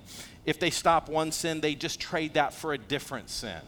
[0.45, 3.61] If they stop one sin, they just trade that for a different sin.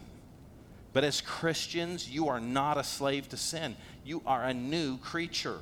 [0.93, 3.77] But as Christians, you are not a slave to sin.
[4.05, 5.61] You are a new creature.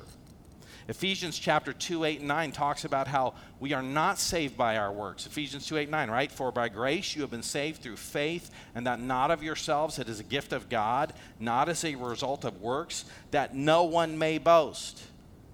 [0.87, 4.91] Ephesians chapter 2, 8, and 9 talks about how we are not saved by our
[4.91, 5.25] works.
[5.25, 6.31] Ephesians 2, 8, 9, right?
[6.31, 10.09] For by grace you have been saved through faith, and that not of yourselves, it
[10.09, 14.37] is a gift of God, not as a result of works, that no one may
[14.37, 15.01] boast.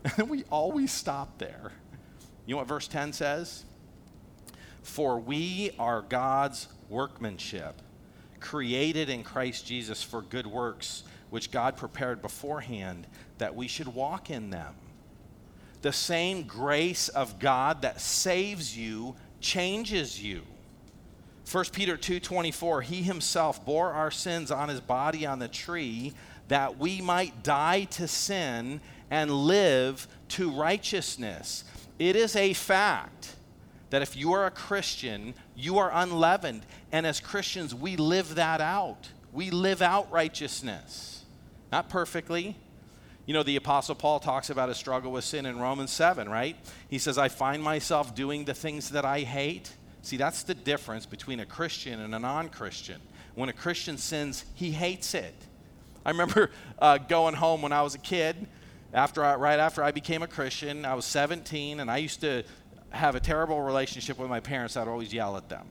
[0.18, 1.72] And we always stop there.
[2.46, 3.66] You know what verse 10 says?
[4.82, 7.82] For we are God's workmanship,
[8.40, 13.06] created in Christ Jesus for good works, which God prepared beforehand
[13.38, 14.74] that we should walk in them
[15.82, 20.44] the same grace of God that saves you changes you.
[21.52, 26.14] 1 Peter 2:24 He himself bore our sins on his body on the tree
[26.48, 28.80] that we might die to sin
[29.12, 31.64] and live to righteousness.
[32.00, 33.36] It is a fact
[33.92, 38.62] that if you are a Christian, you are unleavened and as Christians we live that
[38.62, 39.10] out.
[39.32, 41.24] We live out righteousness.
[41.72, 42.56] Not perfectly,
[43.26, 46.56] you know, the Apostle Paul talks about a struggle with sin in Romans 7, right?
[46.90, 49.72] He says, I find myself doing the things that I hate.
[50.02, 53.00] See, that's the difference between a Christian and a non Christian.
[53.36, 55.36] When a Christian sins, he hates it.
[56.04, 58.48] I remember uh, going home when I was a kid,
[58.94, 60.86] after I, right after I became a Christian.
[60.86, 62.44] I was 17, and I used to
[62.90, 64.76] have a terrible relationship with my parents.
[64.76, 65.68] I'd always yell at them.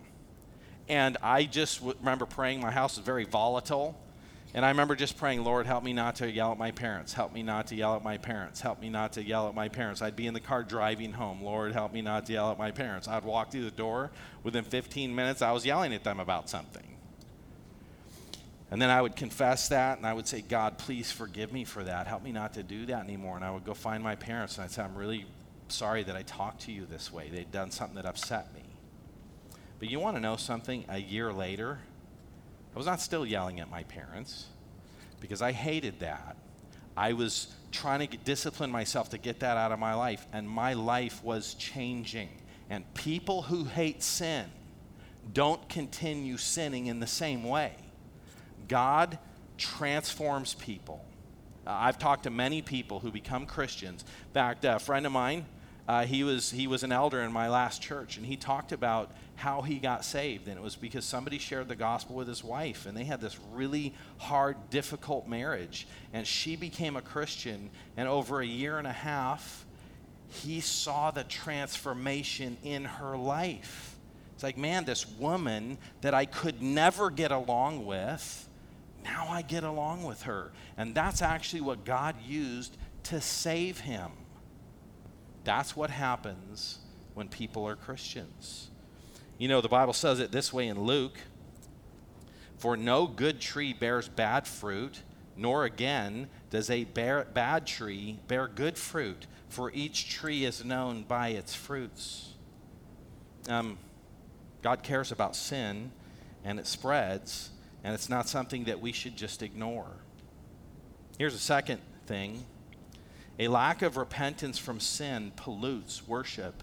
[0.89, 2.61] And I just w- remember praying.
[2.61, 3.99] My house was very volatile.
[4.53, 7.13] And I remember just praying, Lord, help me not to yell at my parents.
[7.13, 8.61] Help me not to yell at my parents.
[8.61, 10.03] Help me not to yell at my parents.
[10.03, 11.41] I'd be in the car driving home.
[11.41, 13.07] Lord, help me not to yell at my parents.
[13.07, 14.11] I'd walk through the door.
[14.43, 16.97] Within 15 minutes, I was yelling at them about something.
[18.71, 21.83] And then I would confess that and I would say, God, please forgive me for
[21.85, 22.07] that.
[22.07, 23.37] Help me not to do that anymore.
[23.37, 25.27] And I would go find my parents and I'd say, I'm really
[25.69, 27.29] sorry that I talked to you this way.
[27.29, 28.63] They'd done something that upset me.
[29.81, 30.85] But you want to know something?
[30.89, 31.79] A year later,
[32.75, 34.47] I was not still yelling at my parents
[35.21, 36.37] because I hated that.
[36.97, 40.49] I was trying to get, discipline myself to get that out of my life, and
[40.49, 42.29] my life was changing.
[42.69, 44.47] And people who hate sin
[45.33, 47.73] don't continue sinning in the same way.
[48.71, 49.19] God
[49.59, 51.05] transforms people.
[51.67, 54.03] Uh, I've talked to many people who become Christians.
[54.29, 55.45] In fact, a friend of mine,
[55.89, 59.11] uh, he, was, he was an elder in my last church, and he talked about
[59.35, 60.47] how he got saved.
[60.47, 63.39] And it was because somebody shared the gospel with his wife, and they had this
[63.53, 65.89] really hard, difficult marriage.
[66.13, 69.67] And she became a Christian, and over a year and a half,
[70.29, 73.97] he saw the transformation in her life.
[74.35, 78.47] It's like, man, this woman that I could never get along with,
[79.05, 80.53] now I get along with her.
[80.77, 84.11] And that's actually what God used to save him.
[85.45, 86.79] That's what happens
[87.15, 88.71] when people are Christians.
[89.39, 91.19] You know, the Bible says it this way in Luke
[92.59, 95.03] For no good tree bears bad fruit,
[95.37, 101.05] nor again does a bear, bad tree bear good fruit, for each tree is known
[101.05, 102.35] by its fruits.
[103.49, 103.79] Um,
[104.63, 105.93] God cares about sin,
[106.45, 107.51] and it spreads,
[107.83, 109.91] and it's not something that we should just ignore.
[111.19, 112.45] Here's a second thing
[113.39, 116.63] a lack of repentance from sin pollutes worship.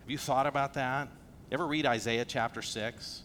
[0.00, 1.08] Have you thought about that?
[1.50, 3.22] ever read Isaiah chapter 6?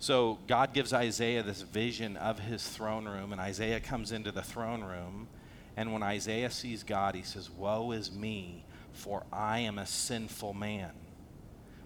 [0.00, 4.42] So God gives Isaiah this vision of his throne room, and Isaiah comes into the
[4.42, 5.28] throne room.
[5.76, 10.54] And when Isaiah sees God, he says, Woe is me, for I am a sinful
[10.54, 10.90] man.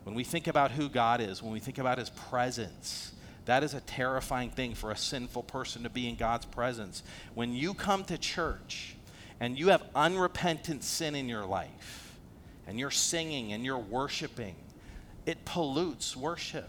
[0.05, 3.13] When we think about who God is, when we think about his presence,
[3.45, 7.03] that is a terrifying thing for a sinful person to be in God's presence.
[7.35, 8.97] When you come to church
[9.41, 12.03] and you have unrepentant sin in your life,
[12.67, 14.55] and you're singing and you're worshiping,
[15.27, 16.69] it pollutes worship.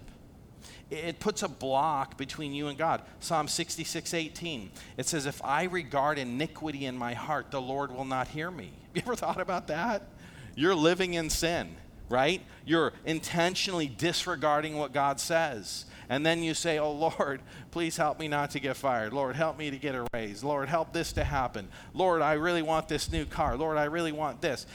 [0.90, 3.02] It puts a block between you and God.
[3.20, 4.72] Psalm 66, 18.
[4.98, 8.72] It says, If I regard iniquity in my heart, the Lord will not hear me.
[8.88, 10.10] Have you ever thought about that?
[10.56, 11.76] You're living in sin,
[12.10, 12.42] right?
[12.66, 15.86] You're intentionally disregarding what God says.
[16.14, 19.14] And then you say, Oh Lord, please help me not to get fired.
[19.14, 20.44] Lord, help me to get a raise.
[20.44, 21.68] Lord, help this to happen.
[21.92, 23.58] Lord, I really want this new car.
[23.58, 24.68] Lord, I really want this.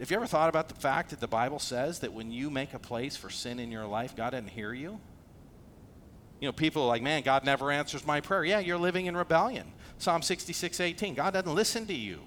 [0.00, 2.72] Have you ever thought about the fact that the Bible says that when you make
[2.72, 4.98] a place for sin in your life, God doesn't hear you?
[6.40, 8.42] You know, people are like, man, God never answers my prayer.
[8.42, 9.74] Yeah, you're living in rebellion.
[9.98, 11.14] Psalm 66, 18.
[11.14, 12.20] God doesn't listen to you.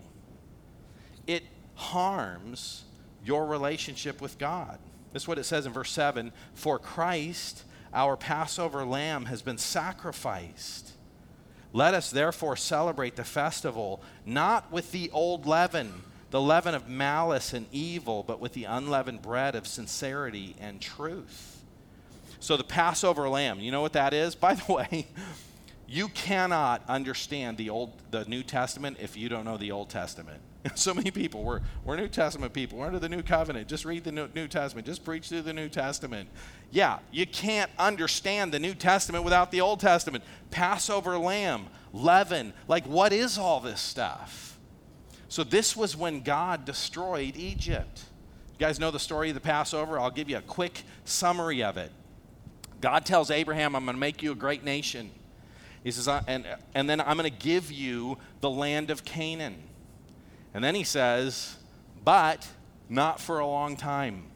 [1.26, 1.42] It
[1.74, 2.84] harms
[3.26, 4.78] your relationship with God.
[5.14, 7.64] That's what it says in verse 7 For Christ,
[7.96, 10.92] our Passover lamb, has been sacrificed.
[11.74, 16.04] Let us therefore celebrate the festival not with the old leaven
[16.36, 21.64] the leaven of malice and evil, but with the unleavened bread of sincerity and truth.
[22.42, 24.36] So the Passover lamb, you know what that is?
[24.48, 25.08] By the way,
[25.88, 30.42] you cannot understand the old the New Testament if you don't know the Old Testament.
[30.76, 32.80] so many people we're, we're New Testament people.
[32.80, 33.68] We're under the New Covenant.
[33.68, 34.88] Just read the New, Testament.
[34.88, 36.30] Just preach through the New Testament.
[36.72, 40.24] Yeah, you can't understand the New Testament without the Old Testament.
[40.52, 42.54] Passover lamb, leaven.
[42.68, 44.58] Like, what is all this stuff?
[45.28, 48.04] So, this was when God destroyed Egypt.
[48.58, 50.00] You guys know the story of the Passover?
[50.00, 51.92] I'll give you a quick summary of it.
[52.82, 55.12] God tells Abraham, I'm going to make you a great nation.
[55.84, 59.62] He says, and, and then I'm going to give you the land of Canaan.
[60.56, 61.58] And then he says,
[62.06, 62.48] but
[62.88, 64.28] not for a long time.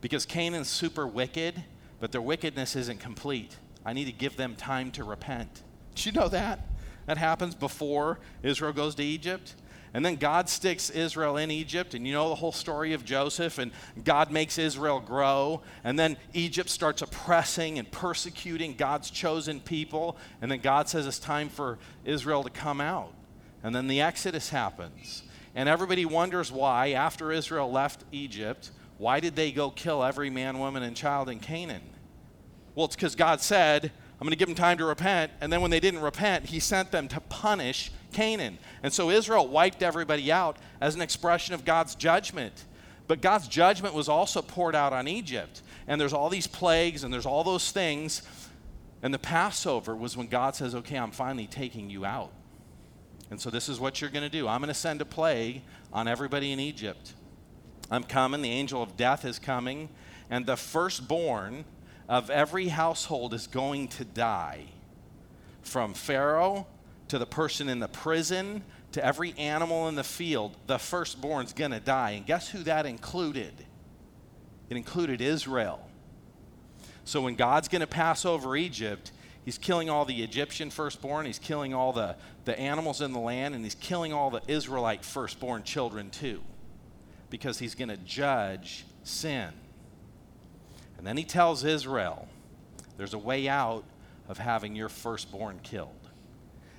[0.00, 1.62] Because Canaan's super wicked,
[2.00, 3.56] but their wickedness isn't complete.
[3.84, 5.62] I need to give them time to repent.
[5.94, 6.66] Did you know that?
[7.06, 9.54] That happens before Israel goes to Egypt.
[9.94, 13.58] And then God sticks Israel in Egypt, and you know the whole story of Joseph,
[13.58, 13.70] and
[14.02, 15.62] God makes Israel grow.
[15.84, 20.16] And then Egypt starts oppressing and persecuting God's chosen people.
[20.42, 23.14] And then God says it's time for Israel to come out.
[23.62, 25.22] And then the Exodus happens.
[25.54, 30.58] And everybody wonders why, after Israel left Egypt, why did they go kill every man,
[30.58, 31.82] woman, and child in Canaan?
[32.74, 35.32] Well, it's because God said, I'm going to give them time to repent.
[35.40, 38.58] And then when they didn't repent, he sent them to punish Canaan.
[38.82, 42.64] And so Israel wiped everybody out as an expression of God's judgment.
[43.06, 45.62] But God's judgment was also poured out on Egypt.
[45.86, 48.22] And there's all these plagues and there's all those things.
[49.02, 52.32] And the Passover was when God says, Okay, I'm finally taking you out.
[53.30, 55.62] And so this is what you're going to do I'm going to send a plague
[55.92, 57.14] on everybody in Egypt.
[57.90, 59.88] I'm coming, the angel of death is coming,
[60.30, 61.64] and the firstborn
[62.08, 64.64] of every household is going to die.
[65.62, 66.66] From Pharaoh
[67.08, 71.72] to the person in the prison to every animal in the field, the firstborn's going
[71.72, 72.12] to die.
[72.12, 73.52] And guess who that included?
[74.70, 75.88] It included Israel.
[77.04, 79.10] So when God's going to pass over Egypt,
[79.44, 83.54] he's killing all the Egyptian firstborn, he's killing all the, the animals in the land,
[83.54, 86.40] and he's killing all the Israelite firstborn children too,
[87.30, 89.50] because he's going to judge sin.
[90.98, 92.28] And then he tells Israel,
[92.96, 93.84] there's a way out
[94.28, 95.90] of having your firstborn killed.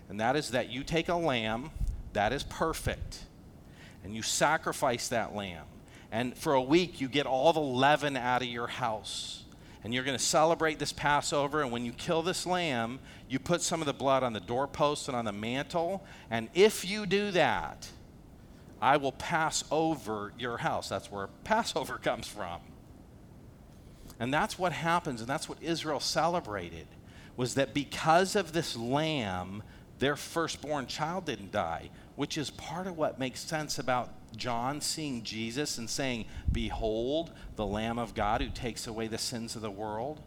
[0.09, 1.71] And that is that you take a lamb
[2.13, 3.23] that is perfect
[4.03, 5.65] and you sacrifice that lamb.
[6.11, 9.43] And for a week, you get all the leaven out of your house.
[9.85, 11.61] And you're going to celebrate this Passover.
[11.61, 12.97] And when you kill this lamb,
[13.29, 16.03] you put some of the blood on the doorpost and on the mantle.
[16.31, 17.87] And if you do that,
[18.81, 20.89] I will pass over your house.
[20.89, 22.61] That's where Passover comes from.
[24.19, 26.87] And that's what happens, and that's what Israel celebrated,
[27.37, 29.61] was that because of this lamb,
[29.99, 35.23] their firstborn child didn't die, which is part of what makes sense about John seeing
[35.23, 39.71] Jesus and saying, Behold, the Lamb of God who takes away the sins of the
[39.71, 40.21] world.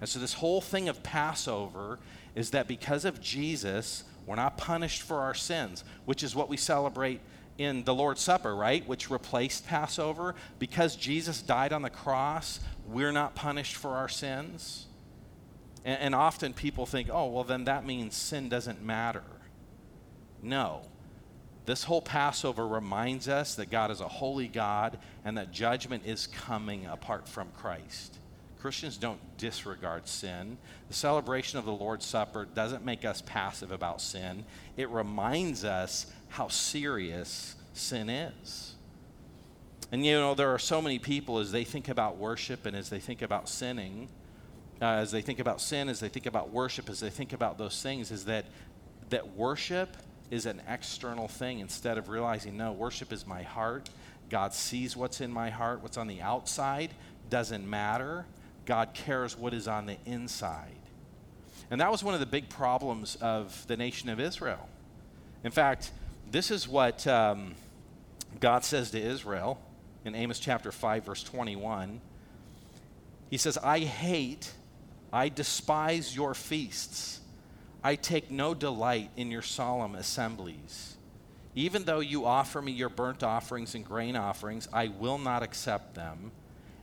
[0.00, 1.98] And so, this whole thing of Passover
[2.34, 6.56] is that because of Jesus, we're not punished for our sins, which is what we
[6.56, 7.20] celebrate
[7.58, 8.86] in the Lord's Supper, right?
[8.86, 10.34] Which replaced Passover.
[10.58, 14.86] Because Jesus died on the cross, we're not punished for our sins.
[15.84, 19.22] And, and, often people think, oh, well, then that means sin doesn't matter.
[20.46, 20.82] No.
[21.66, 26.28] This whole Passover reminds us that God is a holy God and that judgment is
[26.28, 28.18] coming apart from Christ.
[28.60, 30.56] Christians don't disregard sin.
[30.88, 34.44] The celebration of the Lord's Supper doesn't make us passive about sin,
[34.76, 38.74] it reminds us how serious sin is.
[39.92, 42.88] And you know, there are so many people as they think about worship and as
[42.88, 44.08] they think about sinning,
[44.80, 47.58] uh, as they think about sin, as they think about worship, as they think about
[47.58, 48.46] those things, is that,
[49.10, 49.96] that worship
[50.30, 53.88] is an external thing instead of realizing, no, worship is my heart.
[54.28, 55.82] God sees what's in my heart.
[55.82, 56.90] What's on the outside
[57.30, 58.26] doesn't matter.
[58.64, 60.72] God cares what is on the inside.
[61.70, 64.68] And that was one of the big problems of the nation of Israel.
[65.44, 65.90] In fact,
[66.30, 67.54] this is what um,
[68.40, 69.60] God says to Israel
[70.04, 72.00] in Amos chapter 5, verse 21.
[73.30, 74.52] He says, I hate,
[75.12, 77.20] I despise your feasts.
[77.86, 80.96] I take no delight in your solemn assemblies.
[81.54, 85.94] Even though you offer me your burnt offerings and grain offerings, I will not accept
[85.94, 86.32] them.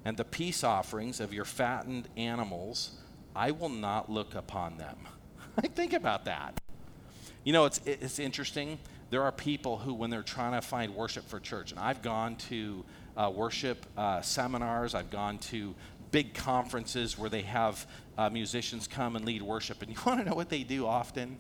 [0.06, 2.92] And the peace offerings of your fattened animals,
[3.36, 4.96] I will not look upon them.
[5.62, 6.62] I think about that.
[7.44, 8.80] You know, it's, it's interesting
[9.10, 12.38] there are people who, when they're trying to find worship for church, and I've gone
[12.48, 12.86] to
[13.18, 15.76] uh, worship uh, seminars, I've gone to
[16.14, 17.86] big conferences where they have
[18.18, 19.82] uh, musicians come and lead worship.
[19.82, 21.38] And you want to know what they do often?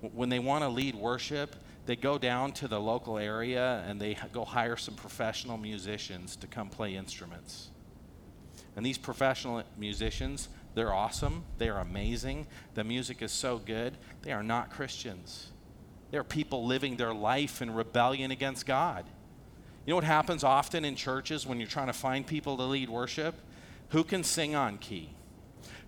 [0.00, 1.54] When they want to lead worship,
[1.84, 6.48] they go down to the local area and they go hire some professional musicians to
[6.48, 7.68] come play instruments.
[8.74, 11.44] And these professional musicians, they're awesome.
[11.58, 12.46] They are amazing.
[12.74, 13.96] The music is so good.
[14.22, 15.50] They are not Christians.
[16.10, 19.04] They are people living their life in rebellion against God.
[19.84, 22.88] You know what happens often in churches when you're trying to find people to lead
[22.88, 23.34] worship?
[23.90, 25.10] Who can sing on key?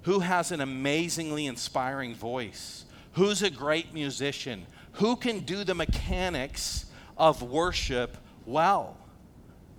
[0.03, 2.85] Who has an amazingly inspiring voice?
[3.13, 4.67] Who's a great musician?
[4.93, 6.87] Who can do the mechanics
[7.17, 8.97] of worship well?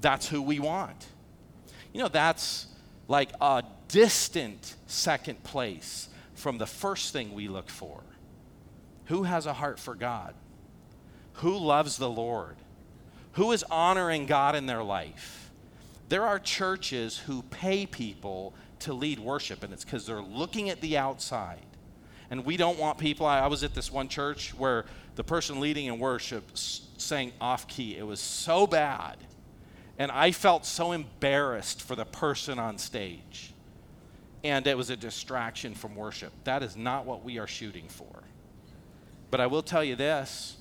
[0.01, 1.07] That's who we want.
[1.93, 2.67] You know, that's
[3.07, 8.01] like a distant second place from the first thing we look for.
[9.05, 10.35] Who has a heart for God?
[11.33, 12.57] Who loves the Lord?
[13.33, 15.38] Who is honoring God in their life?
[16.09, 20.81] There are churches who pay people to lead worship, and it's because they're looking at
[20.81, 21.65] the outside.
[22.31, 23.25] And we don't want people.
[23.25, 24.85] I, I, was at this one church where
[25.15, 27.97] the person leading in worship sang off key.
[27.97, 29.17] It was so bad.
[29.97, 33.53] And I felt so embarrassed for the person on stage.
[34.43, 36.31] And it was a distraction from worship.
[36.43, 38.23] That is not what we are shooting for.
[39.31, 40.57] But I will tell you this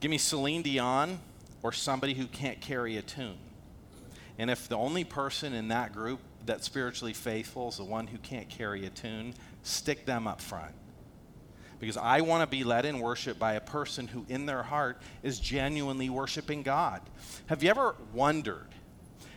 [0.00, 1.20] give me Celine Dion
[1.62, 3.38] or somebody who can't carry a tune.
[4.38, 8.18] And if the only person in that group that's spiritually faithful is the one who
[8.18, 10.72] can't carry a tune, stick them up front.
[11.78, 15.00] Because I want to be led in worship by a person who, in their heart,
[15.22, 17.02] is genuinely worshiping God.
[17.46, 18.68] Have you ever wondered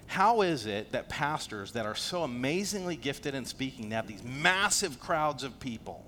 [0.08, 5.00] how is it that pastors that are so amazingly gifted in speaking have these massive
[5.00, 6.06] crowds of people?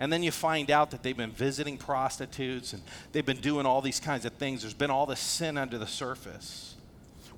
[0.00, 3.82] And then you find out that they've been visiting prostitutes and they've been doing all
[3.82, 4.62] these kinds of things.
[4.62, 6.67] There's been all this sin under the surface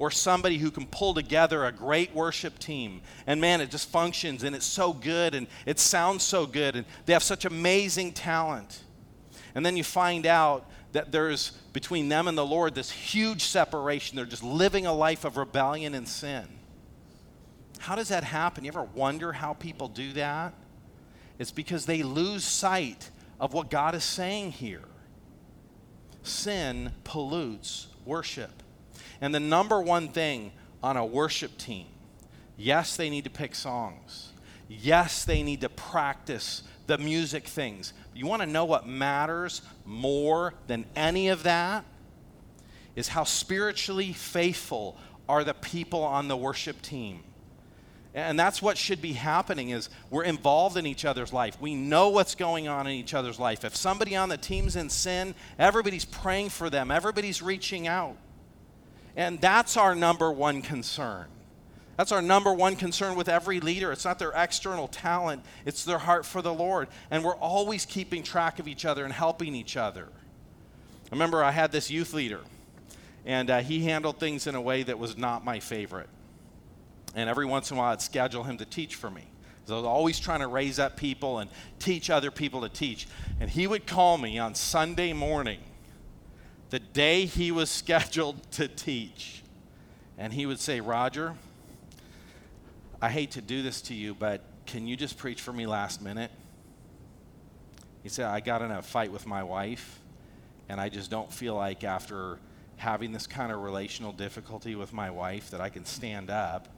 [0.01, 3.03] or somebody who can pull together a great worship team.
[3.27, 6.87] And man, it just functions and it's so good and it sounds so good and
[7.05, 8.83] they have such amazing talent.
[9.55, 14.17] And then you find out that there's between them and the Lord this huge separation.
[14.17, 16.49] They're just living a life of rebellion and sin.
[17.79, 18.65] How does that happen?
[18.65, 20.55] You ever wonder how people do that?
[21.39, 24.89] It's because they lose sight of what God is saying here.
[26.23, 28.63] Sin pollutes worship.
[29.21, 30.53] And the number one thing
[30.83, 31.87] on a worship team
[32.57, 34.33] yes, they need to pick songs.
[34.69, 37.93] Yes, they need to practice the music things.
[38.15, 41.85] You want to know what matters more than any of that?
[42.97, 44.99] Is how spiritually faithful
[45.29, 47.23] are the people on the worship team.
[48.13, 51.61] And that's what should be happening is we're involved in each other's life.
[51.61, 53.65] We know what's going on in each other's life.
[53.65, 56.91] If somebody on the team's in sin, everybody's praying for them.
[56.91, 58.17] Everybody's reaching out.
[59.17, 61.27] And that's our number one concern.
[61.97, 63.93] That's our number one concern with every leader.
[63.93, 66.89] It's not their external talent, it's their heart for the Lord.
[67.11, 70.09] And we're always keeping track of each other and helping each other.
[71.11, 72.41] I remember I had this youth leader,
[73.27, 76.09] and uh, he handled things in a way that was not my favorite.
[77.15, 79.27] And every once in a while, I'd schedule him to teach for me.
[79.67, 83.09] So I was always trying to raise up people and teach other people to teach.
[83.41, 85.61] And he would call me on Sunday morning
[86.71, 89.43] the day he was scheduled to teach.
[90.17, 91.35] And he would say, Roger,
[93.01, 96.03] I hate to do this to you, but can you just preach for me last
[96.03, 96.31] minute?
[98.03, 99.99] He said, I got in a fight with my wife,
[100.69, 102.39] and I just don't feel like after
[102.77, 106.69] having this kind of relational difficulty with my wife that I can stand up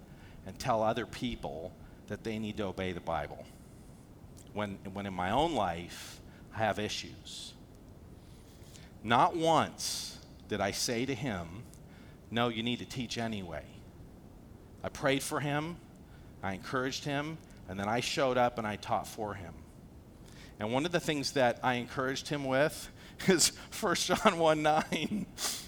[0.47, 1.73] and tell other people
[2.09, 3.45] that they need to obey the Bible.
[4.53, 6.21] When, when in my own life,
[6.55, 7.52] I have issues.
[9.05, 11.65] Not once did I say to him,
[12.31, 13.65] No, you need to teach anyway.
[14.85, 15.77] I prayed for him,
[16.43, 17.39] I encouraged him,
[17.69, 19.55] and then I showed up and I taught for him.
[20.59, 22.91] And one of the things that I encouraged him with
[23.29, 25.27] is 1 John 1 9.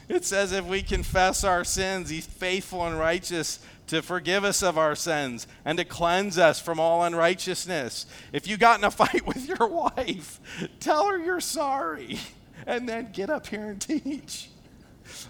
[0.08, 4.78] It says, If we confess our sins, he's faithful and righteous to forgive us of
[4.78, 8.06] our sins and to cleanse us from all unrighteousness.
[8.32, 10.40] If you got in a fight with your wife,
[10.78, 12.18] tell her you're sorry
[12.66, 14.50] and then get up here and teach.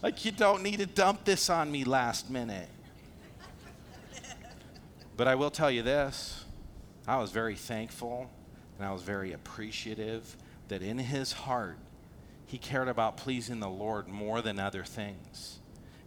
[0.03, 2.69] Like, you don't need to dump this on me last minute.
[5.17, 6.45] But I will tell you this
[7.07, 8.31] I was very thankful
[8.79, 10.37] and I was very appreciative
[10.69, 11.77] that in his heart,
[12.47, 15.59] he cared about pleasing the Lord more than other things.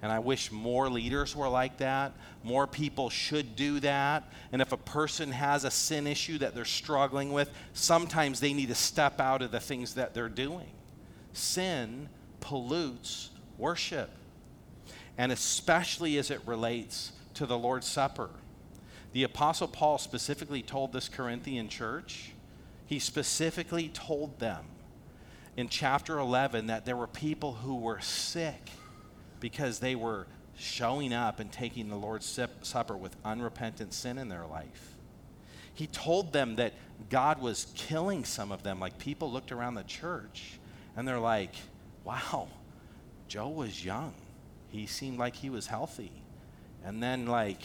[0.01, 2.13] And I wish more leaders were like that.
[2.43, 4.31] More people should do that.
[4.51, 8.67] And if a person has a sin issue that they're struggling with, sometimes they need
[8.67, 10.69] to step out of the things that they're doing
[11.37, 12.09] sin
[12.39, 14.09] pollutes worship,
[15.17, 18.29] and especially as it relates to the Lord's Supper.
[19.13, 22.31] The Apostle Paul specifically told this Corinthian church,
[22.85, 24.65] he specifically told them,
[25.55, 28.69] in chapter 11 that there were people who were sick
[29.39, 34.45] because they were showing up and taking the Lord's Supper with unrepentant sin in their
[34.45, 34.95] life.
[35.73, 36.73] He told them that
[37.09, 38.79] God was killing some of them.
[38.79, 40.59] Like people looked around the church
[40.97, 41.53] and they're like,
[42.03, 42.47] wow,
[43.27, 44.13] Joe was young.
[44.69, 46.11] He seemed like he was healthy.
[46.83, 47.61] And then, like,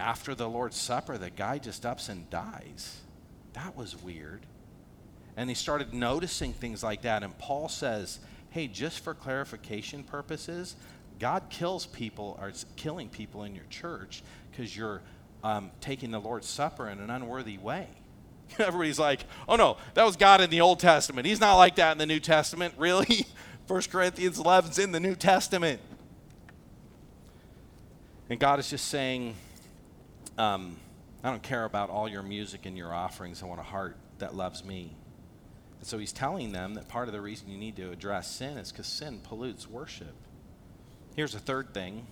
[0.00, 3.00] after the Lord's Supper, the guy just ups and dies.
[3.52, 4.40] That was weird.
[5.36, 7.22] And he started noticing things like that.
[7.22, 8.18] And Paul says,
[8.50, 10.74] hey, just for clarification purposes,
[11.18, 15.02] God kills people or is killing people in your church because you're
[15.44, 17.88] um, taking the Lord's Supper in an unworthy way.
[18.58, 21.26] Everybody's like, oh no, that was God in the Old Testament.
[21.26, 22.74] He's not like that in the New Testament.
[22.76, 23.26] Really?
[23.66, 25.80] 1 Corinthians 11 is in the New Testament.
[28.28, 29.34] And God is just saying,
[30.38, 30.76] um,
[31.22, 33.42] I don't care about all your music and your offerings.
[33.42, 34.96] I want a heart that loves me.
[35.78, 38.58] And so he's telling them that part of the reason you need to address sin
[38.58, 40.14] is because sin pollutes worship.
[41.14, 42.06] Here's a third thing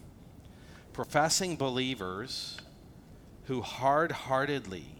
[0.92, 2.58] professing believers
[3.44, 4.99] who hard heartedly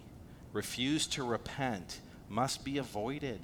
[0.53, 3.40] refuse to repent must be avoided.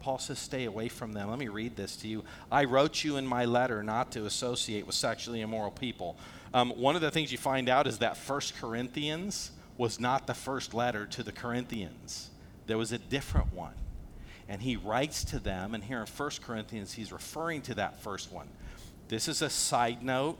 [0.00, 1.28] Paul says, stay away from them.
[1.28, 2.24] Let me read this to you.
[2.50, 6.16] I wrote you in my letter not to associate with sexually immoral people.
[6.54, 10.34] Um, one of the things you find out is that First Corinthians was not the
[10.34, 12.30] first letter to the Corinthians,
[12.66, 13.74] there was a different one.
[14.48, 18.32] And he writes to them, and here in First Corinthians, he's referring to that first
[18.32, 18.48] one.
[19.08, 20.38] This is a side note.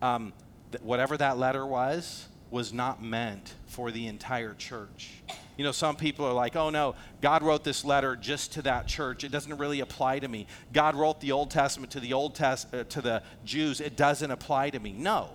[0.00, 0.32] Um,
[0.72, 5.10] th- whatever that letter was, was not meant for the entire church.
[5.56, 8.86] You know, some people are like, oh no, God wrote this letter just to that
[8.86, 9.24] church.
[9.24, 10.46] It doesn't really apply to me.
[10.72, 13.80] God wrote the Old Testament to the Old Test- uh, to the Jews.
[13.80, 14.92] It doesn't apply to me.
[14.92, 15.30] No.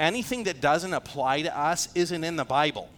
[0.00, 2.88] Anything that doesn't apply to us isn't in the Bible.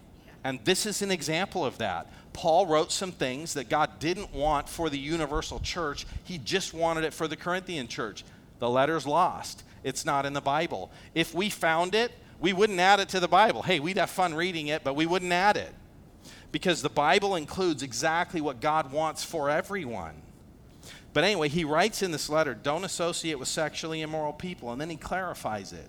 [0.45, 2.11] And this is an example of that.
[2.33, 7.05] Paul wrote some things that God didn't want for the universal church, he just wanted
[7.05, 8.25] it for the Corinthian church.
[8.59, 9.65] The letter's lost.
[9.83, 10.91] It's not in the Bible.
[11.15, 13.63] If we found it, we wouldn't add it to the Bible.
[13.63, 15.73] Hey, we'd have fun reading it, but we wouldn't add it.
[16.53, 20.23] Because the Bible includes exactly what God wants for everyone.
[21.13, 24.91] But anyway, he writes in this letter don't associate with sexually immoral people, and then
[24.91, 25.89] he clarifies it.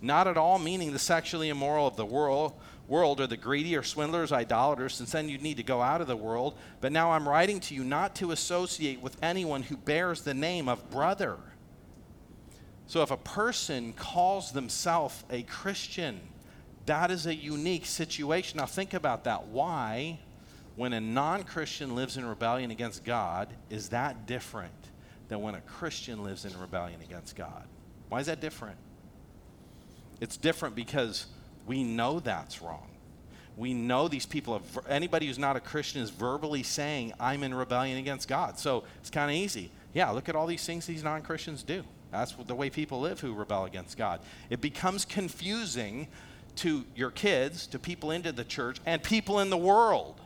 [0.00, 2.54] Not at all meaning the sexually immoral of the world,
[2.88, 6.06] world or the greedy or swindlers, idolaters, since then you'd need to go out of
[6.06, 6.56] the world.
[6.80, 10.68] But now I'm writing to you not to associate with anyone who bears the name
[10.68, 11.38] of brother
[12.88, 16.18] so if a person calls themselves a Christian,
[16.86, 18.56] that is a unique situation.
[18.56, 19.48] Now think about that.
[19.48, 20.18] Why,
[20.74, 24.72] when a non Christian lives in rebellion against God, is that different
[25.28, 27.68] than when a Christian lives in rebellion against God?
[28.08, 28.78] Why is that different?
[30.22, 31.26] It's different because
[31.66, 32.88] we know that's wrong.
[33.58, 37.52] We know these people, have, anybody who's not a Christian is verbally saying, I'm in
[37.52, 38.58] rebellion against God.
[38.58, 39.70] So it's kind of easy.
[39.92, 41.84] Yeah, look at all these things these non Christians do.
[42.10, 44.20] That's the way people live who rebel against God.
[44.50, 46.08] It becomes confusing
[46.56, 50.20] to your kids, to people into the church, and people in the world.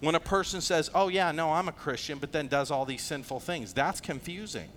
[0.00, 3.02] When a person says, Oh, yeah, no, I'm a Christian, but then does all these
[3.02, 4.68] sinful things, that's confusing.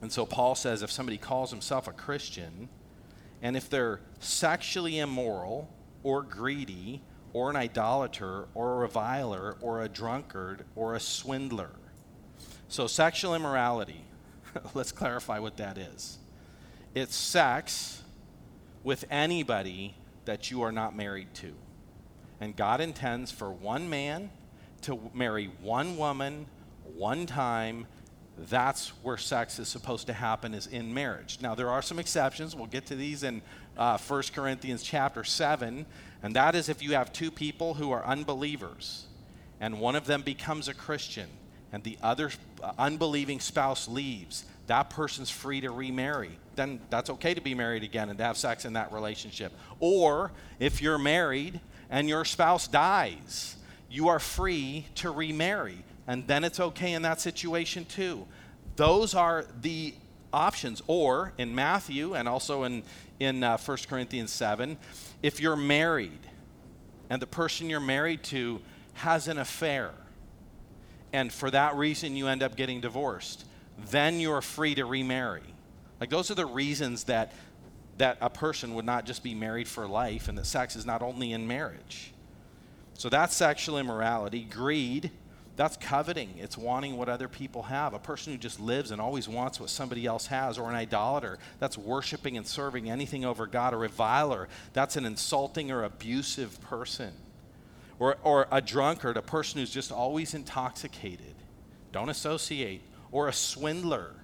[0.00, 2.68] And so Paul says if somebody calls himself a Christian,
[3.42, 5.68] and if they're sexually immoral
[6.02, 7.02] or greedy
[7.32, 11.70] or an idolater or a reviler or a drunkard or a swindler.
[12.68, 14.04] So, sexual immorality,
[14.74, 16.18] Let's clarify what that is.
[16.94, 18.02] It's sex
[18.82, 19.94] with anybody
[20.24, 21.54] that you are not married to.
[22.40, 24.30] And God intends for one man
[24.82, 26.46] to marry one woman
[26.96, 27.86] one time.
[28.36, 31.38] That's where sex is supposed to happen is in marriage.
[31.40, 32.54] Now there are some exceptions.
[32.54, 33.42] We'll get to these in
[33.76, 35.86] uh, 1 Corinthians chapter 7,
[36.22, 39.06] and that is if you have two people who are unbelievers
[39.60, 41.28] and one of them becomes a Christian
[41.72, 42.30] and the other
[42.62, 46.38] uh, unbelieving spouse leaves, that person's free to remarry.
[46.54, 49.52] Then that's okay to be married again and to have sex in that relationship.
[49.80, 51.60] Or if you're married
[51.90, 53.56] and your spouse dies,
[53.90, 55.84] you are free to remarry.
[56.06, 58.26] And then it's okay in that situation too.
[58.76, 59.94] Those are the
[60.32, 60.82] options.
[60.86, 62.82] Or in Matthew and also in,
[63.20, 64.76] in uh, 1 Corinthians 7,
[65.22, 66.20] if you're married
[67.10, 68.60] and the person you're married to
[68.94, 69.92] has an affair,
[71.12, 73.44] and for that reason you end up getting divorced,
[73.90, 75.42] then you're free to remarry.
[76.00, 77.32] Like those are the reasons that
[77.98, 81.02] that a person would not just be married for life and that sex is not
[81.02, 82.12] only in marriage.
[82.94, 85.10] So that's sexual immorality, greed,
[85.56, 86.34] that's coveting.
[86.38, 87.92] It's wanting what other people have.
[87.92, 91.38] A person who just lives and always wants what somebody else has, or an idolater,
[91.58, 93.74] that's worshiping and serving anything over God.
[93.74, 97.12] A reviler, that's an insulting or abusive person
[97.98, 101.34] or, or a drunkard, a person who's just always intoxicated.
[101.92, 102.82] Don't associate.
[103.10, 104.14] Or a swindler.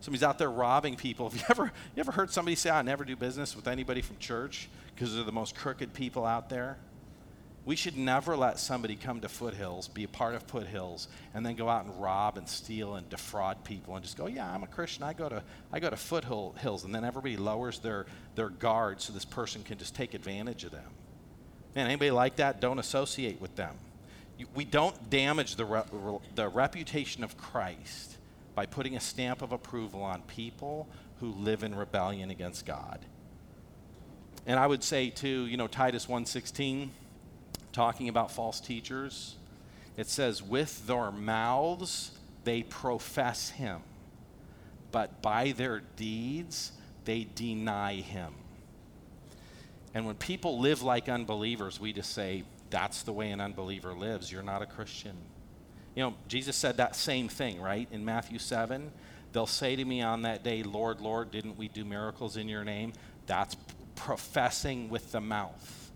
[0.00, 1.28] Somebody's out there robbing people.
[1.30, 4.18] Have you ever, you ever heard somebody say, I never do business with anybody from
[4.18, 6.78] church because they're the most crooked people out there?
[7.64, 11.56] We should never let somebody come to Foothills, be a part of Foothills, and then
[11.56, 14.68] go out and rob and steal and defraud people and just go, yeah, I'm a
[14.68, 15.02] Christian.
[15.02, 16.84] I go to, I go to Foothills.
[16.84, 18.06] And then everybody lowers their,
[18.36, 20.88] their guard so this person can just take advantage of them.
[21.76, 22.58] Man, anybody like that?
[22.58, 23.74] Don't associate with them.
[24.54, 28.16] We don't damage the, re- the reputation of Christ
[28.54, 30.88] by putting a stamp of approval on people
[31.20, 33.00] who live in rebellion against God.
[34.46, 36.88] And I would say too, you know, Titus 1:16
[37.72, 39.36] talking about false teachers.
[39.98, 42.12] It says, With their mouths
[42.44, 43.80] they profess him,
[44.92, 46.72] but by their deeds
[47.04, 48.32] they deny him.
[49.96, 54.30] And when people live like unbelievers, we just say, That's the way an unbeliever lives.
[54.30, 55.16] You're not a Christian.
[55.94, 57.88] You know, Jesus said that same thing, right?
[57.90, 58.92] In Matthew 7.
[59.32, 62.62] They'll say to me on that day, Lord, Lord, didn't we do miracles in your
[62.62, 62.92] name?
[63.24, 63.56] That's
[63.94, 65.90] professing with the mouth.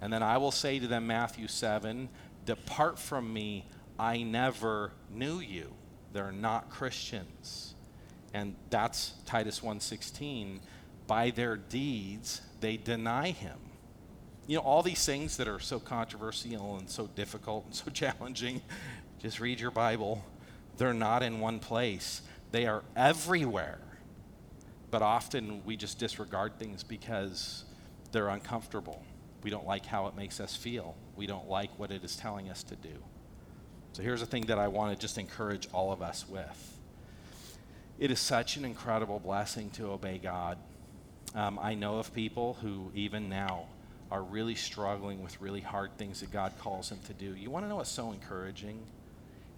[0.00, 2.08] And then I will say to them, Matthew 7,
[2.46, 3.64] Depart from me,
[3.96, 5.72] I never knew you.
[6.12, 7.76] They're not Christians.
[8.34, 10.58] And that's Titus 1:16.
[11.06, 13.58] By their deeds they deny him.
[14.46, 18.62] You know, all these things that are so controversial and so difficult and so challenging,
[19.18, 20.24] just read your Bible.
[20.76, 22.22] They're not in one place.
[22.52, 23.78] They are everywhere.
[24.90, 27.64] But often we just disregard things because
[28.12, 29.04] they're uncomfortable.
[29.42, 30.96] We don't like how it makes us feel.
[31.16, 33.02] We don't like what it is telling us to do.
[33.92, 36.78] So here's the thing that I want to just encourage all of us with.
[37.98, 40.58] It is such an incredible blessing to obey God.
[41.34, 43.66] Um, I know of people who, even now,
[44.10, 47.34] are really struggling with really hard things that God calls them to do.
[47.36, 48.80] You want to know what's so encouraging?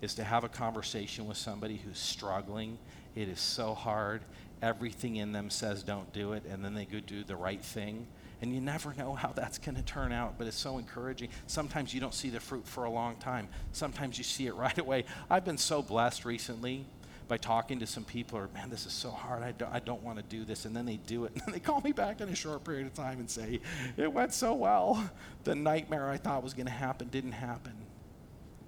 [0.02, 2.76] Is to have a conversation with somebody who's struggling.
[3.14, 4.22] It is so hard.
[4.60, 8.06] Everything in them says don't do it, and then they go do the right thing
[8.42, 11.28] and you never know how that's going to turn out, but it's so encouraging.
[11.46, 14.76] Sometimes you don't see the fruit for a long time, sometimes you see it right
[14.76, 15.04] away.
[15.30, 16.84] I've been so blessed recently
[17.28, 20.02] by talking to some people or man this is so hard I don't, I don't
[20.02, 22.20] want to do this and then they do it and then they call me back
[22.20, 23.60] in a short period of time and say
[23.96, 25.10] it went so well
[25.44, 27.74] the nightmare i thought was going to happen didn't happen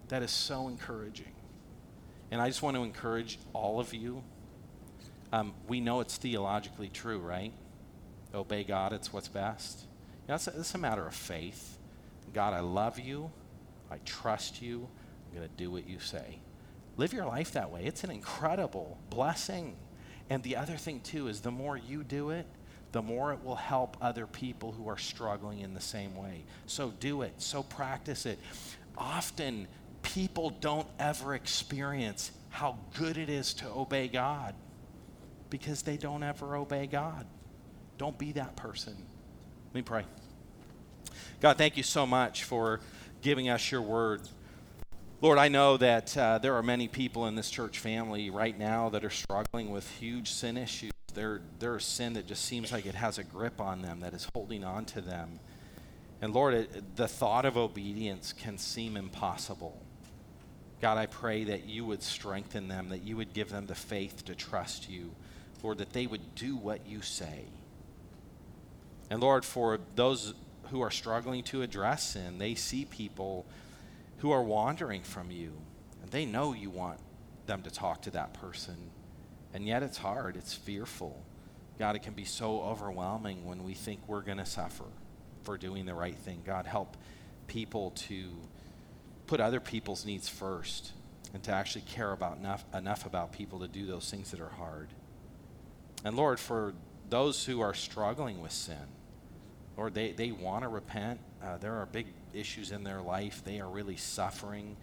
[0.09, 1.32] that is so encouraging
[2.30, 4.22] and i just want to encourage all of you
[5.32, 7.52] um, we know it's theologically true right
[8.34, 9.86] obey God, it's what's best.
[10.26, 11.78] You know, it's, a, it's a matter of faith.
[12.32, 13.30] God, I love you.
[13.90, 14.88] I trust you.
[15.26, 16.38] I'm going to do what you say.
[16.97, 17.84] Live your life that way.
[17.84, 19.76] It's an incredible blessing.
[20.30, 22.47] And the other thing, too, is the more you do it,
[22.92, 26.45] the more it will help other people who are struggling in the same way.
[26.66, 27.34] So do it.
[27.38, 28.38] So practice it.
[28.97, 29.66] Often,
[30.03, 34.55] people don't ever experience how good it is to obey God
[35.51, 37.26] because they don't ever obey God.
[37.99, 38.95] Don't be that person.
[39.68, 40.05] Let me pray.
[41.40, 42.80] God, thank you so much for
[43.22, 44.20] giving us your word.
[45.25, 48.91] Lord, I know that uh, there are many people in this church family right now
[48.91, 50.93] that are struggling with huge sin issues.
[51.14, 54.29] There, there's sin that just seems like it has a grip on them, that is
[54.35, 55.41] holding on to them.
[56.20, 59.81] And Lord, it, the thought of obedience can seem impossible.
[60.83, 64.27] God, I pray that you would strengthen them, that you would give them the faith
[64.27, 65.14] to trust you,
[65.62, 67.45] Lord, that they would do what you say.
[69.09, 73.47] And Lord, for those who are struggling to address sin, they see people
[74.18, 75.52] who are wandering from you,
[76.02, 76.98] and they know you want
[77.46, 78.76] them to talk to that person.
[79.52, 81.22] And yet it's hard, it's fearful.
[81.78, 84.84] God, it can be so overwhelming when we think we're going to suffer
[85.42, 86.42] for doing the right thing.
[86.44, 86.96] God, help
[87.46, 88.30] people to
[89.26, 90.92] put other people's needs first
[91.32, 94.50] and to actually care about enough, enough about people to do those things that are
[94.50, 94.88] hard.
[96.04, 96.74] And Lord, for
[97.10, 98.86] those who are struggling with sin,
[99.76, 101.20] or they, they want to repent.
[101.42, 103.43] Uh, there are big issues in their life.
[103.45, 104.76] They are really suffering.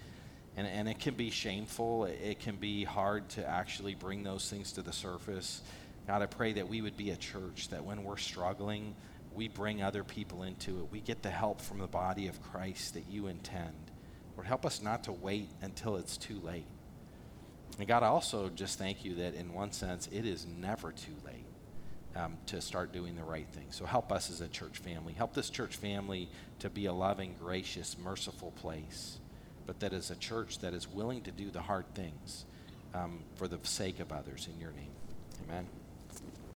[0.57, 2.05] And, and it can be shameful.
[2.05, 5.61] It, can be hard to actually bring those things to the surface.
[6.07, 8.95] God, I pray that we would be a church that when we're struggling,
[9.33, 10.91] we bring other people into it.
[10.91, 13.91] We get the help from the body of Christ that you intend.
[14.35, 16.65] Lord, help us not to wait until it's too late.
[17.79, 21.15] And God, I also just thank you that in one sense, it is never too
[21.25, 21.30] late
[22.15, 23.67] um, to start doing the right thing.
[23.69, 25.13] So help us as a church family.
[25.13, 29.17] Help this church family to be a loving, gracious, merciful place,
[29.65, 32.45] but that is a church that is willing to do the hard things
[32.93, 34.91] um, for the sake of others in your name.
[35.47, 35.80] Amen.